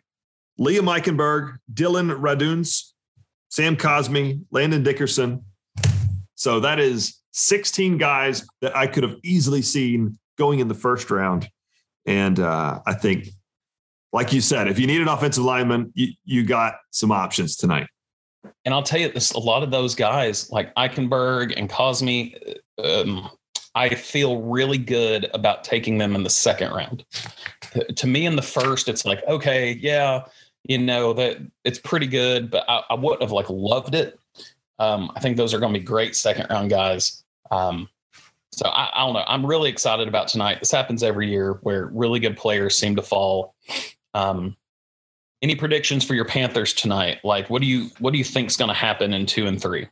Liam 0.59 0.85
Eichenberg, 0.85 1.57
Dillon 1.71 2.09
Radunz, 2.09 2.93
Sam 3.49 3.75
Cosmi, 3.75 4.41
Landon 4.51 4.83
Dickerson. 4.83 5.43
So 6.35 6.59
that 6.61 6.79
is 6.79 7.21
16 7.33 7.97
guys 7.97 8.47
that 8.61 8.75
I 8.75 8.87
could 8.87 9.03
have 9.03 9.15
easily 9.23 9.61
seen 9.61 10.17
going 10.37 10.59
in 10.59 10.67
the 10.67 10.73
first 10.73 11.11
round. 11.11 11.49
And 12.07 12.39
uh, 12.39 12.79
I 12.87 12.93
think, 12.93 13.27
like 14.13 14.33
you 14.33 14.41
said, 14.41 14.67
if 14.67 14.79
you 14.79 14.87
need 14.87 15.01
an 15.01 15.09
offensive 15.09 15.43
lineman, 15.43 15.91
you, 15.93 16.13
you 16.23 16.43
got 16.43 16.75
some 16.91 17.11
options 17.11 17.57
tonight. 17.57 17.87
And 18.65 18.73
I'll 18.73 18.83
tell 18.83 18.99
you 18.99 19.11
this: 19.11 19.33
a 19.33 19.39
lot 19.39 19.61
of 19.61 19.69
those 19.69 19.93
guys, 19.93 20.49
like 20.49 20.73
Eichenberg 20.75 21.53
and 21.57 21.69
Cosmi, 21.69 22.57
um, 22.83 23.29
I 23.75 23.89
feel 23.89 24.41
really 24.41 24.77
good 24.77 25.29
about 25.33 25.63
taking 25.63 25.97
them 25.97 26.15
in 26.15 26.23
the 26.23 26.29
second 26.29 26.71
round. 26.71 27.05
To 27.95 28.07
me, 28.07 28.25
in 28.25 28.35
the 28.35 28.41
first, 28.41 28.87
it's 28.87 29.05
like, 29.05 29.21
okay, 29.27 29.73
yeah, 29.73 30.23
you 30.63 30.77
know 30.77 31.13
that 31.13 31.37
it's 31.63 31.77
pretty 31.77 32.07
good, 32.07 32.49
but 32.49 32.63
I, 32.69 32.83
I 32.89 32.93
wouldn't 32.95 33.21
have 33.21 33.31
like 33.31 33.49
loved 33.49 33.95
it. 33.95 34.19
Um, 34.79 35.11
I 35.15 35.19
think 35.19 35.37
those 35.37 35.53
are 35.53 35.59
going 35.59 35.73
to 35.73 35.79
be 35.79 35.85
great 35.85 36.15
second 36.15 36.47
round 36.49 36.69
guys. 36.69 37.23
Um, 37.51 37.89
so 38.57 38.67
I, 38.69 38.89
I, 38.93 39.05
don't 39.05 39.13
know. 39.13 39.23
I'm 39.27 39.45
really 39.45 39.69
excited 39.69 40.07
about 40.07 40.27
tonight. 40.27 40.59
This 40.59 40.71
happens 40.71 41.03
every 41.03 41.29
year 41.29 41.59
where 41.61 41.91
really 41.93 42.19
good 42.19 42.35
players 42.35 42.75
seem 42.75 42.95
to 42.95 43.03
fall. 43.03 43.53
Um, 44.15 44.57
any 45.43 45.55
predictions 45.55 46.03
for 46.03 46.15
your 46.15 46.25
Panthers 46.25 46.73
tonight? 46.73 47.19
Like, 47.23 47.51
what 47.51 47.61
do 47.61 47.67
you 47.67 47.89
what 47.99 48.11
do 48.11 48.17
you 48.17 48.23
think 48.23 48.49
is 48.49 48.57
going 48.57 48.69
to 48.69 48.73
happen 48.73 49.13
in 49.13 49.27
two 49.27 49.45
and 49.45 49.61
three? 49.61 49.87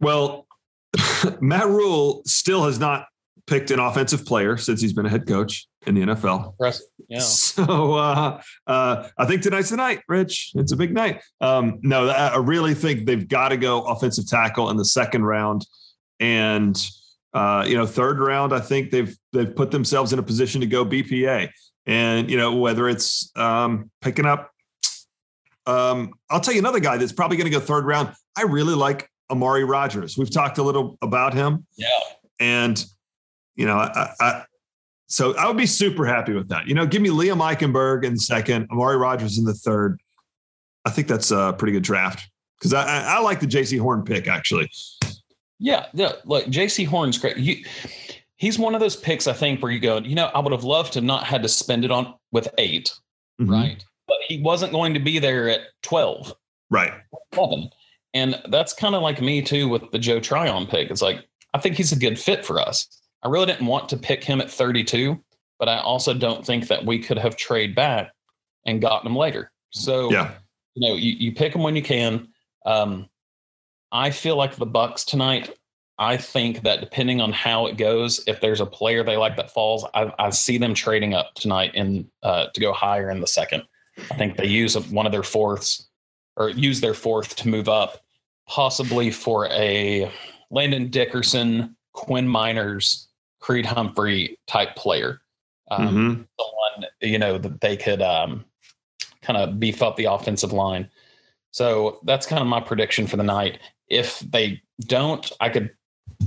Well, 0.00 0.48
Matt 1.40 1.68
Rhule 1.68 2.22
still 2.26 2.64
has 2.64 2.80
not 2.80 3.06
picked 3.46 3.70
an 3.70 3.78
offensive 3.78 4.26
player 4.26 4.56
since 4.56 4.80
he's 4.80 4.92
been 4.92 5.06
a 5.06 5.08
head 5.08 5.28
coach 5.28 5.68
in 5.86 5.94
the 5.94 6.02
NFL. 6.02 6.54
Yeah. 6.60 6.74
So 7.20 7.94
uh, 7.94 8.40
uh, 8.66 9.08
I 9.18 9.26
think 9.26 9.42
tonight's 9.42 9.70
the 9.70 9.76
night, 9.76 10.00
Rich. 10.08 10.52
It's 10.54 10.72
a 10.72 10.76
big 10.76 10.94
night. 10.94 11.22
Um, 11.40 11.78
no, 11.82 12.08
I 12.08 12.38
really 12.38 12.74
think 12.74 13.06
they've 13.06 13.28
got 13.28 13.50
to 13.50 13.56
go 13.56 13.82
offensive 13.82 14.26
tackle 14.26 14.70
in 14.70 14.76
the 14.76 14.84
second 14.84 15.24
round, 15.24 15.66
and 16.18 16.82
uh, 17.34 17.64
you 17.66 17.76
know, 17.76 17.86
third 17.86 18.18
round. 18.18 18.52
I 18.52 18.60
think 18.60 18.90
they've 18.90 19.16
they've 19.32 19.54
put 19.54 19.70
themselves 19.70 20.12
in 20.12 20.18
a 20.18 20.22
position 20.22 20.60
to 20.60 20.66
go 20.66 20.84
BPA, 20.84 21.48
and 21.86 22.30
you 22.30 22.36
know 22.36 22.56
whether 22.56 22.88
it's 22.88 23.30
um, 23.36 23.90
picking 24.00 24.26
up. 24.26 24.50
Um, 25.66 26.12
I'll 26.28 26.40
tell 26.40 26.54
you 26.54 26.60
another 26.60 26.80
guy 26.80 26.96
that's 26.96 27.12
probably 27.12 27.36
going 27.36 27.50
to 27.50 27.56
go 27.56 27.60
third 27.60 27.84
round. 27.84 28.14
I 28.36 28.42
really 28.42 28.74
like 28.74 29.08
Amari 29.30 29.64
Rogers. 29.64 30.18
We've 30.18 30.30
talked 30.30 30.58
a 30.58 30.62
little 30.62 30.98
about 31.02 31.34
him. 31.34 31.66
Yeah. 31.76 31.86
And 32.40 32.84
you 33.54 33.66
know, 33.66 33.76
I, 33.76 34.08
I, 34.20 34.44
so 35.06 35.36
I 35.36 35.46
would 35.46 35.56
be 35.56 35.66
super 35.66 36.06
happy 36.06 36.32
with 36.32 36.48
that. 36.48 36.66
You 36.66 36.74
know, 36.74 36.86
give 36.86 37.02
me 37.02 37.10
Liam 37.10 37.38
Eichenberg 37.38 38.04
in 38.04 38.14
the 38.14 38.20
second, 38.20 38.68
Amari 38.70 38.96
Rogers 38.96 39.38
in 39.38 39.44
the 39.44 39.54
third. 39.54 40.00
I 40.84 40.90
think 40.90 41.06
that's 41.06 41.30
a 41.30 41.54
pretty 41.56 41.72
good 41.72 41.82
draft 41.82 42.28
because 42.58 42.74
I, 42.74 42.82
I, 42.82 43.16
I, 43.16 43.20
like 43.20 43.40
the 43.40 43.46
Jaycee 43.46 43.78
Horn 43.78 44.04
pick 44.04 44.26
actually. 44.26 44.70
Yeah, 45.58 45.86
yeah. 45.92 46.12
Look, 46.24 46.46
Jaycee 46.46 46.86
Horn's 46.86 47.18
great. 47.18 47.36
You, 47.36 47.64
he's 48.36 48.58
one 48.58 48.74
of 48.74 48.80
those 48.80 48.96
picks 48.96 49.26
I 49.26 49.32
think 49.32 49.62
where 49.62 49.70
you 49.70 49.80
go, 49.80 49.98
you 49.98 50.14
know, 50.14 50.26
I 50.34 50.40
would 50.40 50.52
have 50.52 50.64
loved 50.64 50.92
to 50.94 51.00
not 51.00 51.24
had 51.24 51.42
to 51.42 51.48
spend 51.48 51.84
it 51.84 51.90
on 51.90 52.14
with 52.32 52.48
8 52.58 52.92
mm-hmm. 53.40 53.52
right? 53.52 53.84
But 54.08 54.18
he 54.28 54.40
wasn't 54.42 54.72
going 54.72 54.94
to 54.94 55.00
be 55.00 55.18
there 55.18 55.48
at 55.48 55.60
twelve, 55.82 56.34
right? 56.70 56.92
Eleven, 57.32 57.70
and 58.12 58.42
that's 58.48 58.74
kind 58.74 58.94
of 58.94 59.02
like 59.02 59.22
me 59.22 59.40
too 59.40 59.68
with 59.68 59.90
the 59.92 59.98
Joe 59.98 60.20
Tryon 60.20 60.66
pick. 60.66 60.90
It's 60.90 61.00
like 61.00 61.24
I 61.54 61.58
think 61.58 61.76
he's 61.76 61.92
a 61.92 61.98
good 61.98 62.18
fit 62.18 62.44
for 62.44 62.60
us. 62.60 62.86
I 63.22 63.28
really 63.28 63.46
didn't 63.46 63.66
want 63.66 63.88
to 63.90 63.96
pick 63.96 64.24
him 64.24 64.40
at 64.40 64.50
32, 64.50 65.22
but 65.58 65.68
I 65.68 65.78
also 65.78 66.12
don't 66.12 66.44
think 66.44 66.68
that 66.68 66.84
we 66.84 66.98
could 66.98 67.18
have 67.18 67.36
trade 67.36 67.74
back 67.74 68.10
and 68.66 68.80
gotten 68.80 69.06
him 69.06 69.16
later. 69.16 69.52
So, 69.70 70.10
yeah. 70.10 70.32
you 70.74 70.88
know, 70.88 70.96
you, 70.96 71.12
you 71.12 71.32
pick 71.32 71.54
him 71.54 71.62
when 71.62 71.76
you 71.76 71.82
can. 71.82 72.28
Um, 72.66 73.08
I 73.92 74.10
feel 74.10 74.36
like 74.36 74.56
the 74.56 74.66
Bucks 74.66 75.04
tonight. 75.04 75.56
I 75.98 76.16
think 76.16 76.62
that 76.62 76.80
depending 76.80 77.20
on 77.20 77.32
how 77.32 77.66
it 77.66 77.76
goes, 77.76 78.24
if 78.26 78.40
there's 78.40 78.60
a 78.60 78.66
player 78.66 79.04
they 79.04 79.18
like 79.18 79.36
that 79.36 79.52
falls, 79.52 79.84
I, 79.94 80.12
I 80.18 80.30
see 80.30 80.58
them 80.58 80.74
trading 80.74 81.14
up 81.14 81.34
tonight 81.34 81.74
in 81.74 82.10
uh, 82.22 82.46
to 82.46 82.60
go 82.60 82.72
higher 82.72 83.10
in 83.10 83.20
the 83.20 83.26
second. 83.26 83.62
I 84.10 84.14
think 84.14 84.36
they 84.36 84.46
use 84.46 84.76
one 84.88 85.06
of 85.06 85.12
their 85.12 85.22
fourths 85.22 85.86
or 86.36 86.48
use 86.48 86.80
their 86.80 86.94
fourth 86.94 87.36
to 87.36 87.48
move 87.48 87.68
up, 87.68 88.02
possibly 88.48 89.10
for 89.10 89.46
a 89.48 90.10
Landon 90.50 90.88
Dickerson, 90.88 91.76
Quinn 91.92 92.26
Meinerz, 92.26 93.06
Creed 93.40 93.66
Humphrey 93.66 94.38
type 94.46 94.74
player. 94.76 95.20
Um, 95.70 95.88
mm-hmm. 95.88 96.22
Someone, 96.40 96.90
you 97.00 97.18
know, 97.18 97.38
that 97.38 97.60
they 97.60 97.76
could 97.76 98.00
um, 98.00 98.44
kind 99.20 99.36
of 99.36 99.60
beef 99.60 99.82
up 99.82 99.96
the 99.96 100.06
offensive 100.06 100.52
line. 100.52 100.88
So 101.50 102.00
that's 102.04 102.26
kind 102.26 102.40
of 102.40 102.48
my 102.48 102.60
prediction 102.60 103.06
for 103.06 103.18
the 103.18 103.22
night. 103.22 103.58
If 103.92 104.20
they 104.20 104.62
don't, 104.80 105.30
I 105.38 105.50
could, 105.50 105.70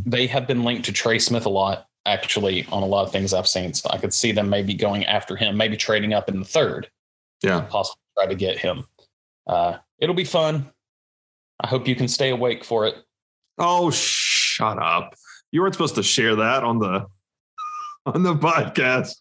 they 0.05 0.27
have 0.27 0.47
been 0.47 0.63
linked 0.63 0.85
to 0.85 0.93
Trey 0.93 1.19
Smith 1.19 1.45
a 1.45 1.49
lot, 1.49 1.87
actually, 2.05 2.65
on 2.71 2.83
a 2.83 2.85
lot 2.85 3.05
of 3.05 3.11
things 3.11 3.33
I've 3.33 3.47
seen. 3.47 3.73
So 3.73 3.89
I 3.91 3.97
could 3.97 4.13
see 4.13 4.31
them 4.31 4.49
maybe 4.49 4.75
going 4.75 5.05
after 5.05 5.35
him, 5.35 5.57
maybe 5.57 5.75
trading 5.75 6.13
up 6.13 6.29
in 6.29 6.39
the 6.39 6.45
third. 6.45 6.89
Yeah. 7.41 7.61
Possibly 7.61 7.99
try 8.17 8.27
to 8.27 8.35
get 8.35 8.59
him. 8.59 8.85
Uh, 9.47 9.77
it'll 9.99 10.15
be 10.15 10.23
fun. 10.23 10.71
I 11.59 11.67
hope 11.67 11.87
you 11.87 11.95
can 11.95 12.07
stay 12.07 12.29
awake 12.29 12.63
for 12.63 12.85
it. 12.85 12.95
Oh, 13.57 13.89
shut 13.89 14.77
up. 14.81 15.15
You 15.51 15.61
weren't 15.61 15.73
supposed 15.73 15.95
to 15.95 16.03
share 16.03 16.35
that 16.35 16.63
on 16.63 16.79
the 16.79 17.07
on 18.05 18.23
the 18.23 18.35
podcast. 18.35 19.15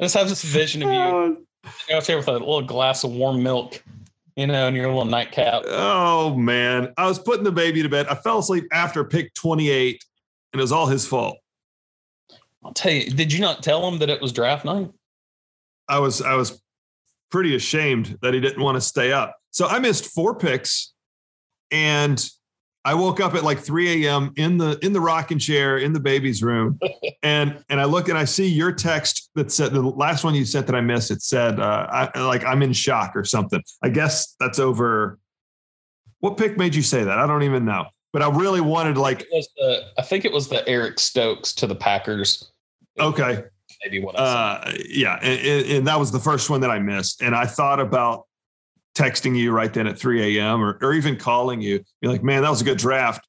I 0.00 0.04
just 0.04 0.14
have 0.16 0.28
this 0.28 0.42
vision 0.42 0.82
of 0.82 0.92
you 0.92 1.46
out 1.92 2.06
here 2.06 2.16
with 2.16 2.28
a 2.28 2.32
little 2.32 2.62
glass 2.62 3.04
of 3.04 3.12
warm 3.12 3.42
milk, 3.42 3.82
you 4.38 4.46
know, 4.46 4.68
in 4.68 4.74
your 4.76 4.86
little 4.86 5.04
nightcap. 5.04 5.64
Oh 5.66 6.36
man, 6.36 6.94
I 6.96 7.08
was 7.08 7.18
putting 7.18 7.42
the 7.42 7.50
baby 7.50 7.82
to 7.82 7.88
bed. 7.88 8.06
I 8.06 8.14
fell 8.14 8.38
asleep 8.38 8.68
after 8.72 9.02
pick 9.02 9.34
28, 9.34 10.04
and 10.52 10.60
it 10.60 10.62
was 10.62 10.70
all 10.70 10.86
his 10.86 11.04
fault. 11.04 11.38
I'll 12.64 12.72
tell 12.72 12.92
you, 12.92 13.10
did 13.10 13.32
you 13.32 13.40
not 13.40 13.64
tell 13.64 13.86
him 13.88 13.98
that 13.98 14.08
it 14.08 14.22
was 14.22 14.32
draft 14.32 14.64
night? 14.64 14.90
I 15.88 15.98
was 15.98 16.22
I 16.22 16.34
was 16.34 16.62
pretty 17.32 17.56
ashamed 17.56 18.16
that 18.22 18.32
he 18.32 18.38
didn't 18.38 18.62
want 18.62 18.76
to 18.76 18.80
stay 18.80 19.10
up. 19.10 19.34
So 19.50 19.66
I 19.66 19.80
missed 19.80 20.06
four 20.06 20.36
picks, 20.36 20.92
and 21.72 22.24
I 22.84 22.94
woke 22.94 23.20
up 23.20 23.34
at 23.34 23.44
like 23.44 23.58
3 23.58 24.06
a.m. 24.06 24.32
in 24.36 24.56
the 24.56 24.78
in 24.82 24.92
the 24.92 25.00
rocking 25.00 25.38
chair 25.38 25.78
in 25.78 25.92
the 25.92 26.00
baby's 26.00 26.42
room, 26.42 26.78
and 27.22 27.62
and 27.68 27.80
I 27.80 27.84
look 27.84 28.08
and 28.08 28.16
I 28.16 28.24
see 28.24 28.48
your 28.48 28.72
text 28.72 29.30
that 29.34 29.52
said 29.52 29.72
the 29.72 29.82
last 29.82 30.24
one 30.24 30.34
you 30.34 30.44
sent 30.44 30.66
that 30.66 30.76
I 30.76 30.80
missed. 30.80 31.10
It 31.10 31.22
said 31.22 31.60
uh, 31.60 32.10
I, 32.14 32.20
like 32.20 32.44
I'm 32.44 32.62
in 32.62 32.72
shock 32.72 33.14
or 33.14 33.24
something. 33.24 33.62
I 33.82 33.88
guess 33.88 34.34
that's 34.40 34.58
over. 34.58 35.18
What 36.20 36.36
pick 36.36 36.56
made 36.56 36.74
you 36.74 36.82
say 36.82 37.04
that? 37.04 37.18
I 37.18 37.26
don't 37.26 37.42
even 37.42 37.64
know. 37.64 37.86
But 38.12 38.22
I 38.22 38.30
really 38.30 38.60
wanted 38.60 38.96
like 38.96 39.22
it 39.22 39.28
was 39.30 39.48
the, 39.56 39.82
I 39.98 40.02
think 40.02 40.24
it 40.24 40.32
was 40.32 40.48
the 40.48 40.66
Eric 40.66 40.98
Stokes 40.98 41.52
to 41.54 41.66
the 41.66 41.74
Packers. 41.74 42.50
Okay. 42.98 43.44
Maybe 43.84 44.02
what 44.02 44.18
uh, 44.18 44.72
yeah, 44.88 45.18
and, 45.22 45.70
and 45.70 45.86
that 45.86 45.98
was 45.98 46.10
the 46.10 46.18
first 46.18 46.48
one 46.50 46.62
that 46.62 46.70
I 46.70 46.78
missed, 46.78 47.22
and 47.22 47.34
I 47.34 47.44
thought 47.44 47.80
about 47.80 48.27
texting 48.98 49.36
you 49.36 49.52
right 49.52 49.72
then 49.72 49.86
at 49.86 49.98
3 49.98 50.38
a.m. 50.38 50.60
or, 50.60 50.78
or 50.82 50.92
even 50.92 51.16
calling 51.16 51.60
you. 51.60 51.84
You're 52.00 52.10
like, 52.10 52.24
man, 52.24 52.42
that 52.42 52.50
was 52.50 52.60
a 52.60 52.64
good 52.64 52.78
draft. 52.78 53.26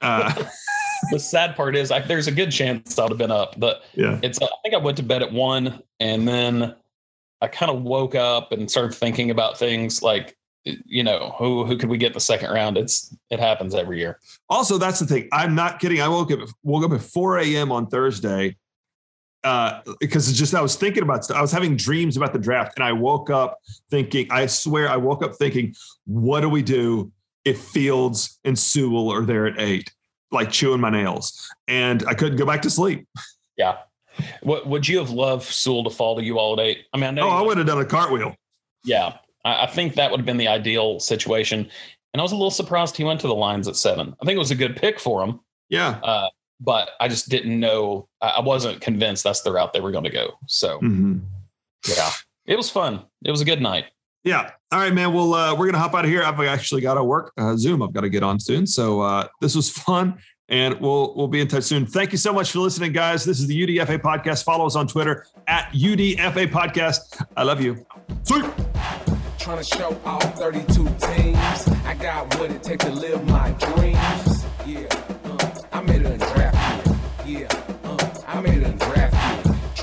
Uh, 0.00 0.32
the 1.10 1.20
sad 1.20 1.54
part 1.54 1.76
is 1.76 1.90
I, 1.90 2.00
there's 2.00 2.26
a 2.26 2.32
good 2.32 2.50
chance 2.50 2.98
I'd 2.98 3.10
have 3.10 3.18
been 3.18 3.30
up, 3.30 3.58
but 3.58 3.84
yeah, 3.94 4.18
it's, 4.22 4.40
I 4.40 4.48
think 4.62 4.74
I 4.74 4.78
went 4.78 4.96
to 4.96 5.02
bed 5.02 5.22
at 5.22 5.32
one 5.32 5.82
and 6.00 6.26
then 6.26 6.74
I 7.42 7.48
kind 7.48 7.70
of 7.70 7.82
woke 7.82 8.14
up 8.14 8.52
and 8.52 8.70
started 8.70 8.94
thinking 8.94 9.30
about 9.30 9.58
things 9.58 10.02
like, 10.02 10.36
you 10.64 11.04
know, 11.04 11.34
who, 11.38 11.64
who 11.64 11.76
could 11.76 11.90
we 11.90 11.98
get 11.98 12.08
in 12.08 12.12
the 12.14 12.20
second 12.20 12.50
round? 12.50 12.76
It's, 12.78 13.14
it 13.30 13.38
happens 13.38 13.74
every 13.74 13.98
year. 13.98 14.18
Also, 14.48 14.78
that's 14.78 14.98
the 14.98 15.06
thing. 15.06 15.28
I'm 15.32 15.54
not 15.54 15.78
kidding. 15.78 16.00
I 16.00 16.08
woke 16.08 16.32
up, 16.32 16.40
woke 16.62 16.84
up 16.84 16.92
at 16.92 17.02
4 17.02 17.38
a.m. 17.40 17.70
on 17.70 17.86
Thursday 17.86 18.56
uh, 19.46 19.80
because 20.00 20.28
it's 20.28 20.36
just 20.36 20.56
I 20.56 20.60
was 20.60 20.74
thinking 20.74 21.04
about 21.04 21.30
I 21.30 21.40
was 21.40 21.52
having 21.52 21.76
dreams 21.76 22.16
about 22.16 22.32
the 22.32 22.38
draft, 22.38 22.72
and 22.74 22.84
I 22.84 22.90
woke 22.92 23.30
up 23.30 23.60
thinking. 23.92 24.26
I 24.28 24.46
swear, 24.46 24.88
I 24.88 24.96
woke 24.96 25.22
up 25.22 25.36
thinking, 25.36 25.72
"What 26.04 26.40
do 26.40 26.48
we 26.48 26.62
do 26.62 27.12
if 27.44 27.60
Fields 27.60 28.40
and 28.44 28.58
Sewell 28.58 29.08
are 29.12 29.24
there 29.24 29.46
at 29.46 29.60
eight? 29.60 29.92
Like 30.32 30.50
chewing 30.50 30.80
my 30.80 30.90
nails, 30.90 31.48
and 31.68 32.04
I 32.08 32.14
couldn't 32.14 32.38
go 32.38 32.44
back 32.44 32.60
to 32.62 32.70
sleep. 32.70 33.06
Yeah. 33.56 33.78
What 34.42 34.66
would 34.66 34.88
you 34.88 34.98
have 34.98 35.10
loved 35.10 35.44
Sewell 35.44 35.84
to 35.84 35.90
fall 35.90 36.16
to 36.16 36.24
you 36.24 36.38
all 36.38 36.58
at 36.58 36.66
eight? 36.66 36.86
I 36.92 36.96
mean, 36.96 37.16
I 37.16 37.22
oh, 37.22 37.28
I 37.28 37.40
would 37.40 37.56
have 37.56 37.66
done 37.68 37.80
a 37.80 37.84
cartwheel. 37.84 38.34
Yeah, 38.84 39.18
I, 39.44 39.62
I 39.62 39.66
think 39.66 39.94
that 39.94 40.10
would 40.10 40.18
have 40.18 40.26
been 40.26 40.38
the 40.38 40.48
ideal 40.48 40.98
situation. 40.98 41.70
And 42.12 42.20
I 42.20 42.22
was 42.22 42.32
a 42.32 42.36
little 42.36 42.50
surprised 42.50 42.96
he 42.96 43.04
went 43.04 43.20
to 43.20 43.28
the 43.28 43.34
Lions 43.34 43.68
at 43.68 43.76
seven. 43.76 44.16
I 44.20 44.24
think 44.24 44.34
it 44.34 44.40
was 44.40 44.50
a 44.50 44.56
good 44.56 44.74
pick 44.74 44.98
for 44.98 45.22
him. 45.22 45.38
Yeah. 45.68 46.00
Uh, 46.02 46.28
but 46.60 46.90
I 47.00 47.08
just 47.08 47.28
didn't 47.28 47.58
know. 47.58 48.08
I 48.20 48.40
wasn't 48.40 48.80
convinced 48.80 49.24
that's 49.24 49.42
the 49.42 49.52
route 49.52 49.72
they 49.72 49.80
were 49.80 49.92
going 49.92 50.04
to 50.04 50.10
go. 50.10 50.32
So, 50.46 50.78
mm-hmm. 50.78 51.18
yeah, 51.88 52.10
it 52.46 52.56
was 52.56 52.70
fun. 52.70 53.04
It 53.24 53.30
was 53.30 53.40
a 53.40 53.44
good 53.44 53.60
night. 53.60 53.86
Yeah. 54.26 54.50
All 54.72 54.80
right, 54.80 54.92
man. 54.92 55.12
Well, 55.12 55.34
uh, 55.34 55.54
we're 55.54 55.66
gonna 55.66 55.78
hop 55.78 55.94
out 55.94 56.04
of 56.04 56.10
here. 56.10 56.24
I've 56.24 56.40
actually 56.40 56.80
got 56.80 56.94
to 56.94 57.04
work 57.04 57.32
uh, 57.38 57.56
Zoom. 57.56 57.80
I've 57.80 57.92
got 57.92 58.00
to 58.00 58.08
get 58.08 58.24
on 58.24 58.40
soon. 58.40 58.66
So 58.66 59.00
uh, 59.00 59.28
this 59.40 59.54
was 59.54 59.70
fun, 59.70 60.18
and 60.48 60.80
we'll 60.80 61.14
we'll 61.14 61.28
be 61.28 61.40
in 61.40 61.46
touch 61.46 61.62
soon. 61.62 61.86
Thank 61.86 62.10
you 62.10 62.18
so 62.18 62.32
much 62.32 62.50
for 62.50 62.58
listening, 62.58 62.90
guys. 62.90 63.24
This 63.24 63.38
is 63.38 63.46
the 63.46 63.66
UDFA 63.66 63.98
podcast. 63.98 64.42
Follow 64.42 64.66
us 64.66 64.74
on 64.74 64.88
Twitter 64.88 65.26
at 65.46 65.70
UDFA 65.72 66.48
podcast. 66.48 67.24
I 67.36 67.44
love 67.44 67.60
you. 67.60 67.86
Sweet. 68.24 68.44
Trying 69.38 69.58
to 69.58 69.64
show 69.64 69.96
all 70.04 70.18
32 70.18 70.74
teams. 70.74 71.68
I 71.84 71.94
got 72.00 72.36
what 72.36 72.50
it 72.50 72.64
takes 72.64 72.84
to 72.84 72.90
live 72.90 73.24
my 73.28 73.52
dreams. 73.52 74.44
Yeah, 74.66 74.88
uh, 75.24 75.62
I 75.72 75.82
made 75.82 76.02
it 76.02 76.10
in 76.10 76.18
draft 76.18 76.45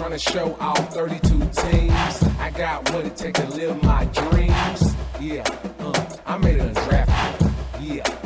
trying 0.03 0.11
to 0.11 0.19
show 0.19 0.53
all 0.59 0.75
32 0.75 1.39
teams 1.39 2.23
I 2.37 2.51
got 2.53 2.91
what 2.91 3.05
it 3.05 3.15
takes 3.15 3.39
to 3.39 3.47
live 3.51 3.81
my 3.83 4.03
dreams. 4.05 4.95
Yeah, 5.21 5.43
uh, 5.79 6.17
I 6.25 6.37
made 6.39 6.57
it 6.57 6.77
a 6.77 6.89
draft. 6.89 7.45
Yeah. 7.79 8.22